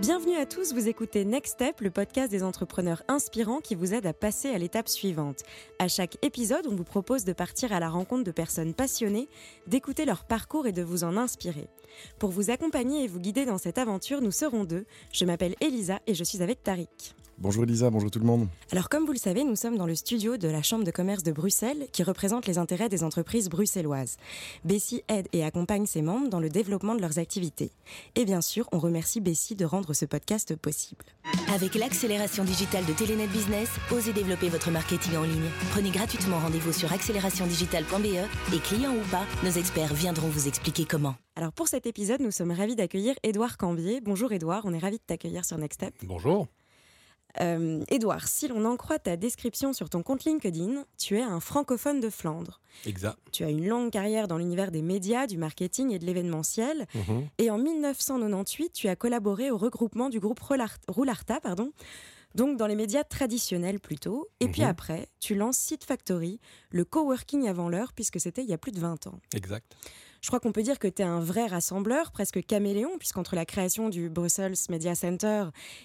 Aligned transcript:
Bienvenue 0.00 0.36
à 0.36 0.46
tous, 0.46 0.72
vous 0.72 0.88
écoutez 0.88 1.26
Next 1.26 1.56
Step, 1.56 1.82
le 1.82 1.90
podcast 1.90 2.30
des 2.30 2.42
entrepreneurs 2.42 3.02
inspirants 3.06 3.60
qui 3.60 3.74
vous 3.74 3.92
aide 3.92 4.06
à 4.06 4.14
passer 4.14 4.48
à 4.48 4.56
l'étape 4.56 4.88
suivante. 4.88 5.42
À 5.78 5.88
chaque 5.88 6.16
épisode, 6.24 6.66
on 6.66 6.74
vous 6.74 6.84
propose 6.84 7.26
de 7.26 7.34
partir 7.34 7.74
à 7.74 7.80
la 7.80 7.90
rencontre 7.90 8.24
de 8.24 8.30
personnes 8.30 8.72
passionnées, 8.72 9.28
d'écouter 9.66 10.06
leur 10.06 10.24
parcours 10.24 10.66
et 10.66 10.72
de 10.72 10.82
vous 10.82 11.04
en 11.04 11.18
inspirer. 11.18 11.68
Pour 12.18 12.30
vous 12.30 12.50
accompagner 12.50 13.04
et 13.04 13.08
vous 13.08 13.20
guider 13.20 13.44
dans 13.44 13.58
cette 13.58 13.78
aventure, 13.78 14.20
nous 14.20 14.32
serons 14.32 14.64
deux. 14.64 14.84
Je 15.12 15.24
m'appelle 15.24 15.54
Elisa 15.60 16.00
et 16.06 16.14
je 16.14 16.24
suis 16.24 16.42
avec 16.42 16.62
Tariq. 16.62 17.14
Bonjour 17.40 17.64
Elisa, 17.64 17.88
bonjour 17.88 18.10
tout 18.10 18.18
le 18.18 18.26
monde. 18.26 18.48
Alors 18.70 18.90
comme 18.90 19.06
vous 19.06 19.12
le 19.12 19.18
savez, 19.18 19.44
nous 19.44 19.56
sommes 19.56 19.78
dans 19.78 19.86
le 19.86 19.94
studio 19.94 20.36
de 20.36 20.46
la 20.46 20.60
Chambre 20.60 20.84
de 20.84 20.90
commerce 20.90 21.22
de 21.22 21.32
Bruxelles 21.32 21.86
qui 21.90 22.02
représente 22.02 22.46
les 22.46 22.58
intérêts 22.58 22.90
des 22.90 23.02
entreprises 23.02 23.48
bruxelloises. 23.48 24.18
Bessie 24.66 25.02
aide 25.08 25.26
et 25.32 25.42
accompagne 25.42 25.86
ses 25.86 26.02
membres 26.02 26.28
dans 26.28 26.38
le 26.38 26.50
développement 26.50 26.94
de 26.94 27.00
leurs 27.00 27.18
activités. 27.18 27.72
Et 28.14 28.26
bien 28.26 28.42
sûr, 28.42 28.68
on 28.72 28.78
remercie 28.78 29.22
Bessie 29.22 29.56
de 29.56 29.64
rendre 29.64 29.94
ce 29.94 30.04
podcast 30.04 30.54
possible. 30.54 31.06
Avec 31.54 31.76
l'accélération 31.76 32.44
digitale 32.44 32.84
de 32.84 32.92
Telenet 32.92 33.26
Business, 33.28 33.70
osez 33.90 34.12
développer 34.12 34.50
votre 34.50 34.70
marketing 34.70 35.16
en 35.16 35.22
ligne. 35.22 35.48
Prenez 35.70 35.90
gratuitement 35.90 36.40
rendez-vous 36.40 36.74
sur 36.74 36.92
accélérationdigitale.be 36.92 38.54
et 38.54 38.58
clients 38.58 38.94
ou 38.94 39.10
pas, 39.10 39.24
nos 39.42 39.52
experts 39.52 39.94
viendront 39.94 40.28
vous 40.28 40.46
expliquer 40.46 40.84
comment. 40.84 41.14
Alors 41.40 41.54
pour 41.54 41.68
cet 41.68 41.86
épisode, 41.86 42.20
nous 42.20 42.30
sommes 42.30 42.50
ravis 42.50 42.76
d'accueillir 42.76 43.14
Édouard 43.22 43.56
Cambier. 43.56 44.02
Bonjour 44.02 44.30
Édouard, 44.30 44.60
on 44.66 44.74
est 44.74 44.78
ravis 44.78 44.98
de 44.98 45.02
t'accueillir 45.06 45.46
sur 45.46 45.56
Next 45.56 45.80
Step. 45.80 45.94
Bonjour. 46.02 46.48
Euh, 47.40 47.82
Édouard, 47.88 48.28
si 48.28 48.46
l'on 48.46 48.66
en 48.66 48.76
croit 48.76 48.98
ta 48.98 49.16
description 49.16 49.72
sur 49.72 49.88
ton 49.88 50.02
compte 50.02 50.24
LinkedIn, 50.24 50.84
tu 50.98 51.16
es 51.16 51.22
un 51.22 51.40
francophone 51.40 51.98
de 52.00 52.10
Flandre. 52.10 52.60
Exact. 52.84 53.16
Tu 53.32 53.42
as 53.42 53.48
une 53.48 53.66
longue 53.66 53.90
carrière 53.90 54.28
dans 54.28 54.36
l'univers 54.36 54.70
des 54.70 54.82
médias, 54.82 55.26
du 55.26 55.38
marketing 55.38 55.92
et 55.92 55.98
de 55.98 56.04
l'événementiel. 56.04 56.84
Mhm. 56.94 57.28
Et 57.38 57.50
en 57.50 57.56
1998, 57.56 58.74
tu 58.74 58.88
as 58.88 58.96
collaboré 58.96 59.50
au 59.50 59.56
regroupement 59.56 60.10
du 60.10 60.20
groupe 60.20 60.40
Roulart- 60.40 60.76
Roularta, 60.88 61.40
pardon, 61.40 61.72
donc 62.34 62.58
dans 62.58 62.66
les 62.66 62.76
médias 62.76 63.04
traditionnels 63.04 63.80
plutôt. 63.80 64.28
Et 64.40 64.48
puis 64.48 64.60
Mhm. 64.60 64.68
après, 64.68 65.08
tu 65.20 65.34
lances 65.36 65.56
Seed 65.56 65.84
Factory, 65.84 66.38
le 66.68 66.84
coworking 66.84 67.48
avant 67.48 67.70
l'heure, 67.70 67.94
puisque 67.94 68.20
c'était 68.20 68.42
il 68.42 68.50
y 68.50 68.52
a 68.52 68.58
plus 68.58 68.72
de 68.72 68.80
20 68.80 69.06
ans. 69.06 69.20
Exact. 69.34 69.74
Je 70.20 70.26
crois 70.28 70.38
qu'on 70.40 70.52
peut 70.52 70.62
dire 70.62 70.78
que 70.78 70.86
tu 70.88 71.02
es 71.02 71.04
un 71.04 71.20
vrai 71.20 71.46
rassembleur, 71.46 72.12
presque 72.12 72.44
caméléon, 72.44 72.90
puisqu'entre 72.98 73.34
la 73.34 73.44
création 73.46 73.88
du 73.88 74.08
Brussels 74.10 74.54
Media 74.68 74.94
Center 74.94 75.44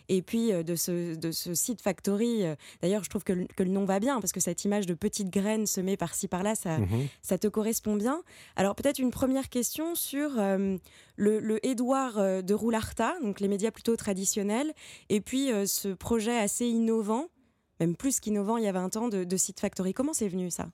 et 0.09 0.21
puis 0.21 0.51
euh, 0.51 0.61
de 0.63 0.75
ce, 0.75 1.15
de 1.15 1.31
ce 1.31 1.53
site 1.53 1.81
factory, 1.81 2.43
euh, 2.43 2.55
d'ailleurs 2.81 3.03
je 3.03 3.09
trouve 3.09 3.23
que, 3.23 3.33
le- 3.33 3.47
que 3.55 3.63
le 3.63 3.69
nom 3.69 3.85
va 3.85 3.99
bien, 3.99 4.19
parce 4.19 4.31
que 4.33 4.39
cette 4.41 4.65
image 4.65 4.85
de 4.87 4.93
petite 4.93 5.29
graine 5.29 5.65
semée 5.65 5.95
par-ci 5.97 6.27
par-là, 6.27 6.55
ça, 6.55 6.79
Mhm. 6.79 7.07
ça 7.21 7.37
te 7.37 7.47
correspond 7.47 7.95
bien. 7.95 8.21
Alors 8.57 8.75
peut-être 8.75 8.99
une 8.99 9.11
première 9.11 9.47
question 9.49 9.95
sur 9.95 10.37
euh, 10.37 10.77
le, 11.15 11.39
le 11.39 11.65
Édouard 11.65 12.43
de 12.43 12.53
Roularta, 12.53 13.15
donc 13.23 13.39
les 13.39 13.47
médias 13.47 13.71
plutôt 13.71 13.95
traditionnels, 13.95 14.73
et 15.09 15.21
puis 15.21 15.51
euh, 15.51 15.65
ce 15.65 15.87
projet 15.89 16.37
assez 16.37 16.65
innovant, 16.67 17.27
même 17.79 17.95
plus 17.95 18.19
qu'innovant 18.19 18.57
il 18.57 18.63
y 18.65 18.67
a 18.67 18.71
20 18.73 18.97
ans, 18.97 19.07
de, 19.07 19.23
de 19.23 19.37
Site 19.37 19.59
Factory. 19.59 19.93
Comment 19.93 20.13
c'est 20.13 20.27
venu 20.27 20.49
ça? 20.51 20.67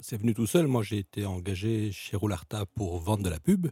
C'est 0.00 0.16
venu 0.16 0.34
tout 0.34 0.46
seul. 0.46 0.66
Moi, 0.66 0.82
j'ai 0.82 0.98
été 0.98 1.26
engagé 1.26 1.92
chez 1.92 2.16
Roularta 2.16 2.64
pour 2.64 2.98
vendre 3.00 3.22
de 3.22 3.28
la 3.28 3.38
pub. 3.38 3.68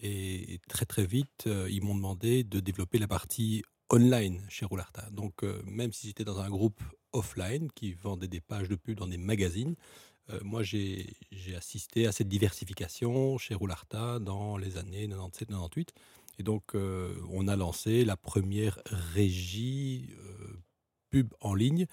Et 0.00 0.60
très, 0.68 0.86
très 0.86 1.04
vite, 1.04 1.44
euh, 1.46 1.68
ils 1.70 1.82
m'ont 1.82 1.94
demandé 1.94 2.42
de 2.42 2.58
développer 2.58 2.98
la 2.98 3.06
partie 3.06 3.62
online 3.90 4.42
chez 4.48 4.64
Roularta. 4.64 5.10
Donc, 5.10 5.44
euh, 5.44 5.62
même 5.66 5.92
si 5.92 6.06
j'étais 6.06 6.24
dans 6.24 6.40
un 6.40 6.48
groupe 6.48 6.82
offline 7.12 7.70
qui 7.72 7.92
vendait 7.92 8.28
des 8.28 8.40
pages 8.40 8.68
de 8.68 8.76
pub 8.76 8.98
dans 8.98 9.06
des 9.06 9.18
magazines, 9.18 9.76
euh, 10.30 10.40
moi, 10.42 10.62
j'ai 10.62 11.14
assisté 11.54 12.06
à 12.06 12.12
cette 12.12 12.28
diversification 12.28 13.36
chez 13.36 13.54
Roularta 13.54 14.18
dans 14.20 14.56
les 14.56 14.78
années 14.78 15.06
97-98. 15.06 15.88
Et 16.38 16.42
donc, 16.42 16.74
on 16.74 17.46
a 17.46 17.56
lancé 17.56 18.06
la 18.06 18.16
première 18.16 18.80
régie 18.86 20.08
pub 21.10 21.34
en 21.40 21.54
ligne 21.54 21.86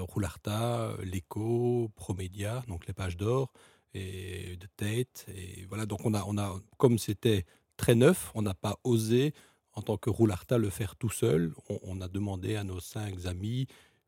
Roularta, 0.00 0.96
l'Echo, 1.02 1.90
Promédia, 1.94 2.62
donc 2.68 2.86
les 2.86 2.92
pages 2.92 3.16
d'or 3.16 3.52
et 3.94 4.56
de 4.56 4.66
Tate. 4.76 5.26
Et 5.34 5.64
voilà, 5.68 5.86
donc 5.86 6.04
on 6.04 6.14
a, 6.14 6.24
on 6.26 6.38
a 6.38 6.58
comme 6.78 6.98
c'était 6.98 7.44
très 7.76 7.94
neuf, 7.94 8.30
on 8.34 8.42
n'a 8.42 8.54
pas 8.54 8.78
osé 8.84 9.34
en 9.74 9.82
tant 9.82 9.96
que 9.96 10.10
Roularta 10.10 10.58
le 10.58 10.70
faire 10.70 10.96
tout 10.96 11.10
seul. 11.10 11.54
On, 11.68 11.78
on 11.82 12.00
a 12.00 12.08
demandé 12.08 12.56
à 12.56 12.64
nos 12.64 12.80
cinq 12.80 13.26
amis 13.26 13.66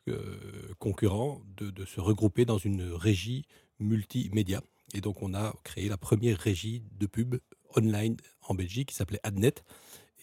euh, 0.08 0.74
concurrents 0.78 1.40
de, 1.56 1.70
de 1.70 1.84
se 1.84 2.00
regrouper 2.00 2.44
dans 2.44 2.58
une 2.58 2.92
régie 2.92 3.44
multimédia. 3.78 4.62
Et 4.94 5.00
donc 5.00 5.22
on 5.22 5.34
a 5.34 5.54
créé 5.64 5.88
la 5.88 5.96
première 5.96 6.38
régie 6.38 6.82
de 6.92 7.06
pub 7.06 7.36
online 7.76 8.16
en 8.42 8.54
Belgique 8.54 8.90
qui 8.90 8.94
s'appelait 8.94 9.20
Adnet. 9.22 9.54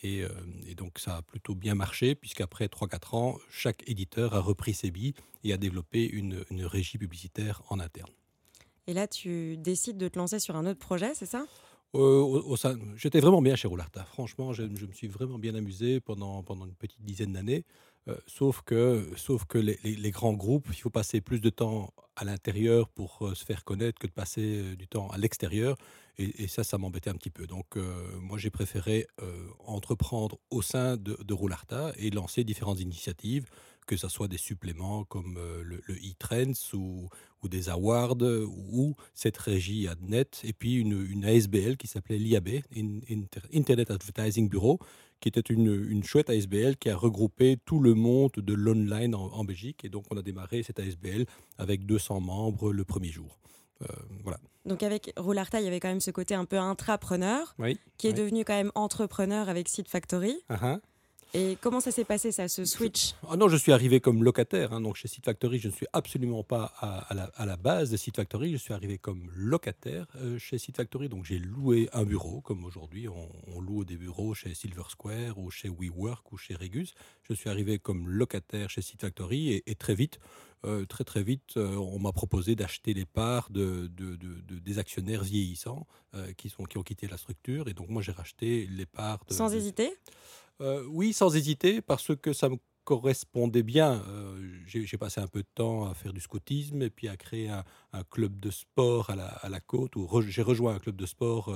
Et, 0.03 0.23
euh, 0.23 0.29
et 0.67 0.75
donc 0.75 0.97
ça 0.99 1.17
a 1.17 1.21
plutôt 1.21 1.53
bien 1.55 1.75
marché, 1.75 2.15
puisqu'après 2.15 2.67
3-4 2.67 3.15
ans, 3.15 3.37
chaque 3.49 3.87
éditeur 3.87 4.33
a 4.33 4.39
repris 4.39 4.73
ses 4.73 4.89
billes 4.91 5.13
et 5.43 5.53
a 5.53 5.57
développé 5.57 6.05
une, 6.07 6.43
une 6.49 6.65
régie 6.65 6.97
publicitaire 6.97 7.61
en 7.69 7.79
interne. 7.79 8.09
Et 8.87 8.93
là, 8.93 9.07
tu 9.07 9.57
décides 9.57 9.97
de 9.97 10.07
te 10.07 10.17
lancer 10.17 10.39
sur 10.39 10.55
un 10.55 10.65
autre 10.65 10.79
projet, 10.79 11.13
c'est 11.13 11.27
ça? 11.27 11.45
Euh, 11.93 12.41
J'étais 12.95 13.19
vraiment 13.19 13.41
bien 13.41 13.55
chez 13.55 13.67
Roularta. 13.67 14.05
Franchement, 14.05 14.53
je, 14.53 14.63
je 14.75 14.85
me 14.85 14.93
suis 14.93 15.07
vraiment 15.07 15.37
bien 15.37 15.55
amusé 15.55 15.99
pendant, 15.99 16.41
pendant 16.41 16.65
une 16.65 16.73
petite 16.75 17.03
dizaine 17.03 17.33
d'années. 17.33 17.65
Euh, 18.07 18.15
sauf 18.27 18.61
que, 18.63 19.07
sauf 19.17 19.45
que 19.45 19.57
les, 19.59 19.77
les- 19.83 19.95
les 19.95 20.11
grands 20.11 20.33
groupes, 20.33 20.67
il 20.69 20.75
faut 20.75 20.89
passer 20.89 21.21
plus 21.21 21.39
de 21.41 21.49
temps 21.49 21.93
à 22.15 22.23
l'intérieur 22.25 22.89
pour 22.89 23.19
euh, 23.27 23.35
se 23.35 23.45
faire 23.45 23.63
connaître 23.63 23.99
que 23.99 24.07
de 24.07 24.11
passer 24.11 24.75
du 24.75 24.87
temps 24.87 25.09
à 25.09 25.17
l'extérieur. 25.17 25.77
Et, 26.17 26.47
ça, 26.47 26.63
ça 26.63 26.77
m'embêtait 26.77 27.09
un 27.09 27.15
petit 27.15 27.29
peu. 27.29 27.47
Donc, 27.47 27.77
euh, 27.77 28.19
moi, 28.19 28.37
j'ai 28.37 28.49
préféré 28.49 29.07
euh, 29.21 29.47
entreprendre 29.65 30.37
au 30.51 30.61
sein 30.61 30.97
de, 30.97 31.17
de 31.23 31.33
Roularta 31.33 31.93
et 31.97 32.09
lancer 32.11 32.43
différentes 32.43 32.79
initiatives, 32.79 33.45
que 33.87 33.97
ce 33.97 34.07
soit 34.07 34.27
des 34.27 34.37
suppléments 34.37 35.03
comme 35.05 35.37
euh, 35.37 35.63
le, 35.63 35.77
e-Trends 35.89 36.75
ou, 36.77 37.09
des 37.47 37.69
awards 37.69 38.21
ou 38.21 38.95
cette 39.15 39.37
régie 39.37 39.87
Adnet 39.87 40.27
et 40.43 40.53
puis 40.53 40.75
une, 40.75 41.25
ASBL 41.25 41.75
qui 41.77 41.87
s'appelait 41.87 42.19
l'IAB, 42.19 42.49
In- 42.77 42.99
Inter- 43.09 43.47
Internet 43.51 43.89
Advertising 43.89 44.47
Bureau, 44.47 44.77
qui 45.21 45.29
était 45.29 45.41
une, 45.41 45.73
une 45.89 46.03
chouette 46.03 46.29
ASBL 46.29 46.77
qui 46.77 46.89
a 46.89 46.95
regroupé 46.95 47.57
tout 47.65 47.79
le 47.79 47.95
monde 47.95 48.31
de 48.37 48.53
l'online 48.53 49.15
en, 49.15 49.25
en 49.33 49.43
Belgique. 49.43 49.83
Et 49.85 49.89
donc, 49.89 50.05
on 50.11 50.17
a 50.17 50.21
démarré 50.21 50.61
cette 50.61 50.79
ASBL 50.79 51.25
avec 51.57 51.85
200 51.87 52.19
membres 52.21 52.71
le 52.71 52.83
premier 52.85 53.09
jour. 53.09 53.39
Euh, 53.81 53.85
voilà. 54.23 54.39
Donc 54.65 54.83
avec 54.83 55.11
Roularta, 55.17 55.59
il 55.59 55.63
y 55.65 55.67
avait 55.67 55.79
quand 55.79 55.87
même 55.89 55.99
ce 56.01 56.11
côté 56.11 56.35
un 56.35 56.45
peu 56.45 56.57
intrapreneur, 56.59 57.55
Oui. 57.59 57.79
qui 57.97 58.07
est 58.07 58.11
Oui. 58.11 58.17
devenu 58.17 58.45
quand 58.45 58.53
même 58.53 58.71
entrepreneur 58.75 59.49
avec 59.49 59.67
Seed 59.69 59.87
Factory. 59.87 60.35
Et 61.33 61.57
comment 61.61 61.79
ça 61.79 61.91
s'est 61.91 62.03
passé, 62.03 62.33
ça, 62.33 62.49
ce 62.49 62.65
switch? 62.65 63.13
Ah 63.29 63.37
non, 63.37 63.47
je 63.47 63.55
suis 63.55 63.71
arrivé 63.71 64.01
comme 64.01 64.21
locataire. 64.21 64.73
hein, 64.73 64.81
donc 64.81 64.97
chez 64.97 65.07
Seed 65.07 65.23
Factory, 65.23 65.59
je 65.59 65.69
ne 65.69 65.73
suis 65.73 65.85
absolument 65.93 66.43
pas 66.43 66.73
à, 66.77 66.99
à 67.09 67.13
la, 67.13 67.23
à 67.35 67.45
la 67.45 67.55
base 67.55 67.89
de 67.89 67.95
Seed 67.95 68.17
Factory. 68.17 68.51
Je 68.51 68.57
suis 68.57 68.73
arrivé 68.73 68.97
comme 68.97 69.29
locataire 69.33 70.07
euh, 70.17 70.37
chez 70.37 70.57
Seed 70.57 70.75
Factory. 70.75 71.07
Donc 71.07 71.23
j'ai 71.23 71.39
loué 71.39 71.87
un 71.93 72.03
bureau, 72.03 72.41
comme 72.41 72.65
aujourd'hui 72.65 73.07
on, 73.07 73.29
on 73.47 73.61
loue 73.61 73.85
des 73.85 73.95
bureaux 73.95 74.33
chez 74.33 74.53
Silver 74.53 74.83
Square 74.89 75.37
ou 75.37 75.49
chez 75.49 75.69
WeWork 75.69 76.29
ou 76.33 76.37
chez 76.37 76.53
Regus. 76.53 76.93
Je 77.29 77.33
suis 77.33 77.49
arrivé 77.49 77.79
comme 77.79 78.09
locataire 78.09 78.69
chez 78.69 78.81
Seed 78.81 78.99
Factory 78.99 79.53
et, 79.53 79.63
et 79.71 79.75
très 79.75 79.95
vite, 79.95 80.19
euh, 80.65 80.85
très 80.85 81.03
très 81.03 81.23
vite, 81.23 81.57
euh, 81.57 81.75
on 81.75 81.99
m'a 81.99 82.11
proposé 82.11 82.55
d'acheter 82.55 82.93
les 82.93 83.05
parts 83.05 83.49
de, 83.49 83.87
de- 83.87 84.15
de- 84.15 84.41
de- 84.41 84.59
des 84.59 84.79
actionnaires 84.79 85.23
vieillissants 85.23 85.87
euh, 86.15 86.31
qui, 86.33 86.49
sont, 86.49 86.63
qui 86.65 86.77
ont 86.77 86.83
quitté 86.83 87.07
la 87.07 87.17
structure. 87.17 87.67
Et 87.67 87.73
donc 87.73 87.89
moi 87.89 88.01
j'ai 88.01 88.11
racheté 88.11 88.67
les 88.67 88.85
parts. 88.85 89.23
De, 89.27 89.33
Sans 89.33 89.53
hésiter? 89.53 89.91
Oui, 90.89 91.11
sans 91.11 91.35
hésiter, 91.35 91.81
parce 91.81 92.15
que 92.15 92.33
ça 92.33 92.47
me 92.47 92.57
correspondait 92.83 93.63
bien. 93.63 94.03
J'ai 94.67 94.97
passé 94.97 95.19
un 95.19 95.27
peu 95.27 95.39
de 95.41 95.47
temps 95.55 95.85
à 95.85 95.95
faire 95.95 96.13
du 96.13 96.19
scoutisme 96.19 96.83
et 96.83 96.91
puis 96.91 97.07
à 97.07 97.17
créer 97.17 97.49
un, 97.49 97.63
un 97.93 98.03
club 98.03 98.39
de 98.39 98.51
sport 98.51 99.09
à 99.09 99.15
la, 99.15 99.25
à 99.25 99.49
la 99.49 99.59
côte, 99.59 99.95
où 99.95 100.05
re- 100.05 100.21
j'ai 100.27 100.43
rejoint 100.43 100.75
un 100.75 100.79
club 100.79 100.95
de 100.97 101.05
sport. 101.07 101.51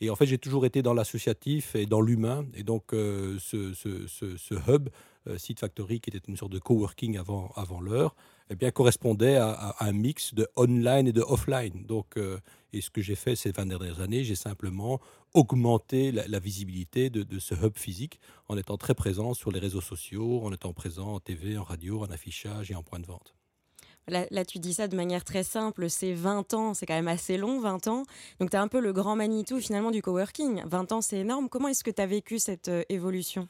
et 0.00 0.10
en 0.10 0.16
fait, 0.16 0.26
j'ai 0.26 0.38
toujours 0.38 0.66
été 0.66 0.82
dans 0.82 0.94
l'associatif 0.94 1.76
et 1.76 1.86
dans 1.86 2.00
l'humain. 2.00 2.46
Et 2.54 2.64
donc, 2.64 2.86
ce, 2.92 3.38
ce- 3.74 4.06
ce- 4.08 4.36
ce 4.36 4.54
hub, 4.68 4.88
Seed 5.36 5.60
Factory, 5.60 6.00
qui 6.00 6.10
était 6.10 6.26
une 6.26 6.36
sorte 6.36 6.52
de 6.52 6.58
coworking 6.58 7.16
avant, 7.18 7.52
avant 7.54 7.80
l'heure, 7.80 8.16
eh 8.50 8.56
bien, 8.56 8.70
correspondait 8.70 9.36
à, 9.36 9.74
un 9.80 9.92
mix 9.92 10.34
de 10.34 10.48
online 10.56 11.06
et 11.06 11.12
de 11.12 11.20
offline. 11.22 11.84
Donc, 11.86 12.16
euh, 12.16 12.38
et 12.72 12.80
ce 12.80 12.90
que 12.90 13.02
j'ai 13.02 13.14
fait 13.14 13.36
ces 13.36 13.50
20 13.50 13.66
dernières 13.66 14.00
années, 14.00 14.24
j'ai 14.24 14.34
simplement 14.34 15.00
augmenté 15.34 16.12
la, 16.12 16.38
visibilité 16.38 17.10
de, 17.10 17.38
ce 17.38 17.54
hub 17.54 17.76
physique 17.76 18.20
en 18.48 18.56
étant 18.56 18.76
très 18.76 18.94
présent 18.94 19.34
sur 19.34 19.50
les 19.50 19.58
réseaux 19.58 19.80
sociaux, 19.80 20.40
en 20.42 20.52
étant 20.52 20.72
présent 20.72 21.14
en 21.14 21.20
TV, 21.20 21.58
en 21.58 21.64
radio, 21.64 22.02
en 22.02 22.06
affichage 22.06 22.70
et 22.70 22.74
en 22.74 22.82
point 22.82 23.00
de 23.00 23.06
vente. 23.06 23.34
Là, 24.08 24.44
tu 24.46 24.58
dis 24.58 24.72
ça 24.72 24.88
de 24.88 24.96
manière 24.96 25.22
très 25.22 25.42
simple, 25.42 25.90
c'est 25.90 26.14
20 26.14 26.54
ans, 26.54 26.72
c'est 26.72 26.86
quand 26.86 26.94
même 26.94 27.08
assez 27.08 27.36
long, 27.36 27.60
20 27.60 27.88
ans. 27.88 28.04
Donc, 28.40 28.50
tu 28.50 28.56
es 28.56 28.58
un 28.58 28.68
peu 28.68 28.80
le 28.80 28.94
grand 28.94 29.16
Manitou 29.16 29.60
finalement 29.60 29.90
du 29.90 30.00
coworking. 30.00 30.62
20 30.64 30.92
ans, 30.92 31.00
c'est 31.02 31.18
énorme. 31.18 31.50
Comment 31.50 31.68
est-ce 31.68 31.84
que 31.84 31.90
tu 31.90 32.00
as 32.00 32.06
vécu 32.06 32.38
cette 32.38 32.68
euh, 32.68 32.82
évolution? 32.88 33.48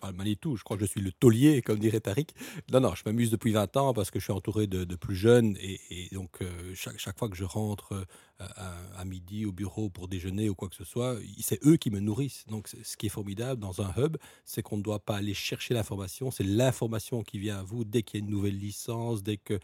Pas 0.00 0.10
le 0.10 0.16
Manitou, 0.16 0.56
je 0.56 0.64
crois 0.64 0.76
que 0.76 0.84
je 0.84 0.90
suis 0.90 1.00
le 1.00 1.12
taulier, 1.12 1.62
comme 1.62 1.78
dirait 1.78 2.00
Tariq. 2.00 2.34
Non, 2.72 2.80
non, 2.80 2.94
je 2.94 3.02
m'amuse 3.06 3.30
depuis 3.30 3.52
20 3.52 3.76
ans 3.76 3.94
parce 3.94 4.10
que 4.10 4.18
je 4.18 4.24
suis 4.24 4.32
entouré 4.32 4.66
de, 4.66 4.84
plus 4.96 5.16
jeunes 5.16 5.56
et, 5.60 6.08
donc 6.12 6.42
euh, 6.42 6.72
chaque, 6.74 6.98
chaque 6.98 7.18
fois 7.18 7.28
que 7.28 7.36
je 7.36 7.44
rentre 7.44 8.06
à, 8.38 9.04
midi 9.04 9.46
au 9.46 9.52
bureau 9.52 9.88
pour 9.88 10.08
déjeuner 10.08 10.48
ou 10.48 10.54
quoi 10.54 10.68
que 10.68 10.74
ce 10.74 10.84
soit, 10.84 11.16
c'est 11.40 11.64
eux 11.64 11.76
qui 11.76 11.90
me 11.90 12.00
nourrissent. 12.00 12.44
Donc 12.48 12.68
ce 12.68 12.96
qui 12.96 13.06
est 13.06 13.10
formidable 13.10 13.60
dans 13.60 13.80
un 13.80 13.92
hub, 13.96 14.16
c'est 14.44 14.62
qu'on 14.62 14.76
ne 14.76 14.82
doit 14.82 14.98
pas 14.98 15.16
aller 15.16 15.34
chercher 15.34 15.74
l'information, 15.74 16.30
c'est 16.30 16.44
l'information 16.44 17.22
qui 17.22 17.38
vient 17.38 17.58
à 17.58 17.62
vous 17.62 17.84
dès 17.84 18.02
qu'il 18.02 18.20
y 18.20 18.22
a 18.22 18.26
une 18.26 18.30
nouvelle 18.30 18.58
licence, 18.58 19.22
dès 19.22 19.36
que, 19.36 19.58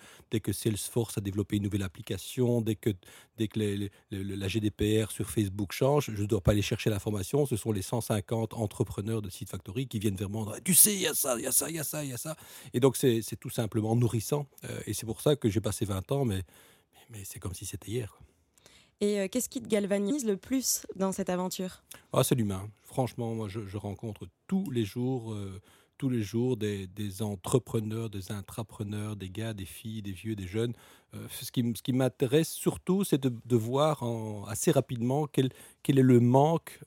Salesforce 0.53 1.19
a 1.19 1.21
développé 1.21 1.57
une 1.57 1.65
nouvelle 1.65 1.83
application, 1.83 2.61
dès 2.61 2.77
que, 2.77 2.91
dès 3.37 3.49
que 3.49 3.91
la 4.11 4.49
GDPR 4.49 5.11
sur 5.11 5.29
Facebook 5.29 5.73
change, 5.73 6.11
je 6.15 6.23
ne 6.23 6.27
dois 6.27 6.41
pas 6.41 6.53
aller 6.53 6.63
chercher 6.63 6.91
l'information, 6.91 7.47
ce 7.47 7.57
sont 7.57 7.73
les 7.73 7.83
150 7.83 8.55
entrepreneurs 8.55 9.23
de 9.23 9.31
Site 9.31 9.51
Factory 9.51 9.87
qui 9.87 9.99
viennent 9.99 10.17
vers 10.17 10.31
moi, 10.31 10.57
tu 10.65 10.75
sais, 10.75 10.95
il 10.95 11.01
y 11.01 11.07
a 11.07 11.15
ça, 11.15 11.37
il 11.39 11.45
y 11.45 11.47
a 11.47 11.53
ça, 11.53 11.69
il 11.69 11.77
y 11.77 11.79
a 11.79 11.85
ça, 11.85 12.05
il 12.05 12.11
y 12.11 12.13
a 12.13 12.19
ça. 12.19 12.37
Et 12.73 12.81
donc 12.81 12.97
c'est 12.97 13.23
tout 13.39 13.51
simplement 13.51 13.97
nourrissant. 13.97 14.47
Euh, 14.65 14.81
et 14.87 14.93
c'est 14.95 15.07
pour 15.07 15.21
ça 15.21 15.37
que 15.37 15.49
j'ai 15.49 15.61
passé 15.61 15.85
20 15.85 16.13
ans, 16.13 16.25
mais, 16.25 16.43
mais 17.11 17.23
c'est 17.25 17.39
comme 17.39 17.55
si 17.55 17.67
c'était 17.67 17.91
hier. 17.91 18.19
Et 19.01 19.21
euh, 19.21 19.29
qu'est-ce 19.31 19.49
qui 19.49 19.61
te 19.61 19.69
galvanise 19.69 20.25
le 20.25 20.37
plus 20.37 20.87
dans 20.97 21.13
cette 21.13 21.31
aventure? 21.31 21.83
Ah, 22.13 22.23
C'est 22.23 22.35
l'humain. 22.35 22.69
Franchement, 22.85 23.35
moi, 23.35 23.49
je, 23.49 23.77
rencontre 23.77 24.27
tous 24.47 24.71
les 24.71 24.85
jours, 24.85 25.33
euh, 25.33 25.61
tous 25.99 26.09
les 26.09 26.23
jours 26.23 26.57
des, 26.57 26.89
entrepreneurs, 27.21 28.11
des 28.11 28.31
intrapreneurs, 28.33 29.17
des 29.17 29.31
gars, 29.31 29.55
des 29.55 29.65
filles, 29.65 30.03
des 30.03 30.13
vieux, 30.13 30.37
des 30.37 30.47
jeunes. 30.47 30.75
Euh, 31.15 31.27
ce 31.31 31.51
qui, 31.51 31.93
m'intéresse 31.93 32.51
surtout, 32.51 33.03
c'est 33.03 33.21
de, 33.21 33.57
voir 33.57 34.05
assez 34.49 34.71
rapidement 34.71 35.27
quel, 35.27 35.51
quel, 35.83 35.99
est 35.99 36.03
le 36.03 36.21
manque 36.21 36.81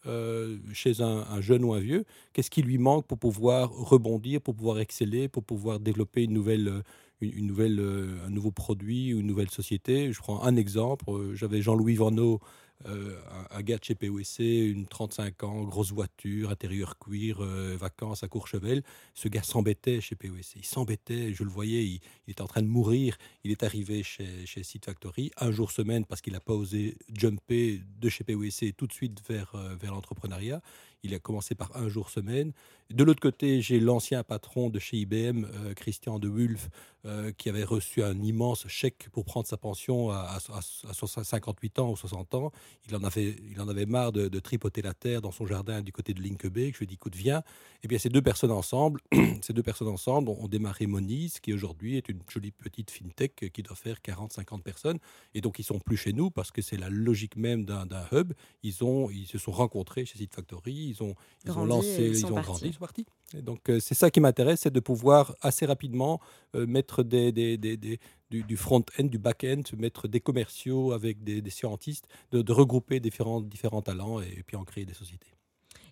chez 0.73 1.01
un, 1.01 1.25
un, 1.29 1.41
jeune 1.41 1.63
ou 1.63 1.73
un 1.73 1.79
vieux. 1.79 2.05
Qu'est-ce 2.33 2.51
qui 2.51 2.61
lui 2.61 2.77
manque 2.77 3.07
pour 3.07 3.17
pouvoir 3.17 3.71
rebondir, 3.71 4.41
pour 4.41 4.55
pouvoir 4.55 4.79
exceller, 4.79 5.27
pour 5.27 5.43
pouvoir 5.43 5.79
développer 5.79 6.23
une 6.23 6.33
nouvelle 6.33 6.83
une, 7.21 7.47
nouvelle, 7.47 7.79
euh, 7.79 8.25
un 8.25 8.29
nouveau 8.29 8.51
produit 8.51 9.13
ou 9.13 9.19
une 9.19 9.27
nouvelle 9.27 9.49
société. 9.49 10.11
Je 10.11 10.19
prends 10.19 10.43
un 10.43 10.55
exemple. 10.55 11.05
Euh, 11.09 11.35
j'avais 11.35 11.61
Jean-Louis 11.61 11.95
Vanneau, 11.95 12.39
euh, 12.87 13.19
un, 13.51 13.61
gars 13.61 13.77
de 13.77 13.83
chez 13.83 13.95
POSC, 13.95 14.39
une 14.39 14.85
35 14.85 15.43
ans, 15.43 15.63
grosse 15.63 15.91
voiture, 15.91 16.49
intérieur 16.49 16.99
cuir, 16.99 17.41
vacances 17.41 18.23
à 18.23 18.27
Courchevel. 18.27 18.83
Ce 19.13 19.27
gars 19.27 19.43
s'embêtait 19.43 20.01
chez 20.01 20.15
POSC. 20.15 20.57
Il 20.57 20.65
s'embêtait, 20.65 21.33
je 21.33 21.43
le 21.43 21.49
voyais, 21.49 21.85
il, 21.85 22.01
était 22.27 22.41
en 22.41 22.47
train 22.47 22.61
de 22.61 22.67
mourir. 22.67 23.17
Il 23.43 23.51
est 23.51 23.63
arrivé 23.63 24.03
chez, 24.03 24.45
chez 24.45 24.63
Factory 24.83 25.31
un 25.37 25.51
jour 25.51 25.71
semaine 25.71 26.05
parce 26.05 26.21
qu'il 26.21 26.33
n'a 26.33 26.39
pas 26.39 26.53
osé 26.53 26.97
jumper 27.13 27.81
de 27.99 28.09
chez 28.09 28.23
POSC 28.23 28.75
tout 28.75 28.87
de 28.87 28.93
suite 28.93 29.21
vers, 29.27 29.55
vers 29.79 29.93
l'entrepreneuriat. 29.93 30.61
Il 31.05 31.13
a 31.13 31.19
commencé 31.19 31.53
par 31.53 31.75
un 31.77 31.87
jour 31.87 32.09
semaine. 32.09 32.51
De 32.89 33.03
l'autre 33.03 33.19
côté, 33.19 33.61
j'ai 33.61 33.79
l'ancien 33.79 34.23
patron 34.23 34.71
de 34.71 34.79
chez 34.79 34.97
IBM, 34.97 35.45
euh, 35.45 35.73
Christian 35.75 36.17
de 36.17 36.27
Wulf, 36.27 36.69
euh, 37.05 37.31
qui 37.31 37.49
avait 37.49 37.63
reçu 37.63 38.03
un 38.03 38.19
immense 38.23 38.67
chèque 38.67 39.09
pour 39.11 39.23
prendre 39.23 39.45
sa 39.45 39.55
pension 39.55 40.09
à, 40.09 40.39
58 40.41 41.79
ans 41.79 41.91
ou 41.91 41.95
60 41.95 42.33
ans. 42.33 42.51
Il 42.87 42.95
en 42.95 43.03
avait, 43.03 43.35
il 43.51 43.59
en 43.59 43.67
avait 43.67 43.85
marre 43.85 44.11
de, 44.11 44.39
tripoter 44.39 44.81
la 44.81 44.93
terre 44.93 45.21
dans 45.21 45.31
son 45.31 45.47
jardin 45.47 45.81
du 45.81 45.91
côté 45.91 46.13
de 46.13 46.21
Linkeby. 46.21 46.71
Je 46.71 46.77
lui 46.77 46.83
ai 46.83 46.87
dit, 46.87 46.95
écoute, 46.95 47.15
viens. 47.15 47.39
Et 47.39 47.85
eh 47.85 47.87
bien, 47.87 47.97
ces 47.97 48.09
deux 48.09 48.21
personnes 48.21 48.51
ensemble, 48.51 49.01
ces 49.41 49.53
deux 49.53 49.63
personnes 49.63 49.87
ensemble 49.87 50.29
ont, 50.29 50.47
démarré 50.47 50.85
Moniz, 50.85 51.39
qui 51.39 51.53
aujourd'hui 51.53 51.97
est 51.97 52.09
une 52.09 52.21
jolie 52.29 52.51
petite 52.51 52.91
fintech 52.91 53.51
qui 53.51 53.63
doit 53.63 53.75
faire 53.75 53.97
40-50 54.05 54.61
personnes. 54.61 54.99
Et 55.33 55.41
donc, 55.41 55.59
ils 55.59 55.63
sont 55.63 55.79
plus 55.79 55.97
chez 55.97 56.13
nous 56.13 56.29
parce 56.29 56.51
que 56.51 56.61
c'est 56.61 56.77
la 56.77 56.89
logique 56.89 57.35
même 57.35 57.65
d'un 57.65 57.87
hub. 58.11 58.33
Ils, 58.63 58.83
ont, 58.83 59.09
ils 59.09 59.27
se 59.27 59.37
sont 59.37 59.51
rencontrés 59.51 60.05
chez 60.05 60.17
Seed 60.17 60.33
Factory 60.33 60.65
ils 60.73 61.03
ont, 61.03 61.15
ils 61.45 61.51
ont 61.51 61.65
lancé, 61.65 62.07
ils, 62.07 62.25
ont 62.25 62.41
grandi, 62.41 62.67
ils 62.67 62.73
sont 62.73 62.79
partis. 62.79 63.05
Et 63.35 63.41
donc 63.41 63.69
euh, 63.69 63.79
c'est 63.79 63.95
ça 63.95 64.09
qui 64.11 64.19
m'intéresse, 64.19 64.61
c'est 64.61 64.73
de 64.73 64.79
pouvoir 64.79 65.35
assez 65.41 65.65
rapidement 65.65 66.19
euh, 66.55 66.65
mettre 66.65 67.03
des, 67.03 67.31
des, 67.31 67.57
des, 67.57 67.99
du, 68.43 68.57
front-end, 68.57 69.03
du 69.03 69.17
back-end, 69.17 69.61
mettre 69.77 70.07
des 70.07 70.19
commerciaux 70.19 70.91
avec 70.91 71.23
des, 71.23 71.49
scientistes, 71.49 72.07
de, 72.31 72.51
regrouper 72.51 72.99
différents 72.99 73.41
talents 73.83 74.21
et 74.21 74.43
puis 74.45 74.55
en 74.55 74.63
créer 74.63 74.85
des 74.85 74.93
sociétés 74.93 75.34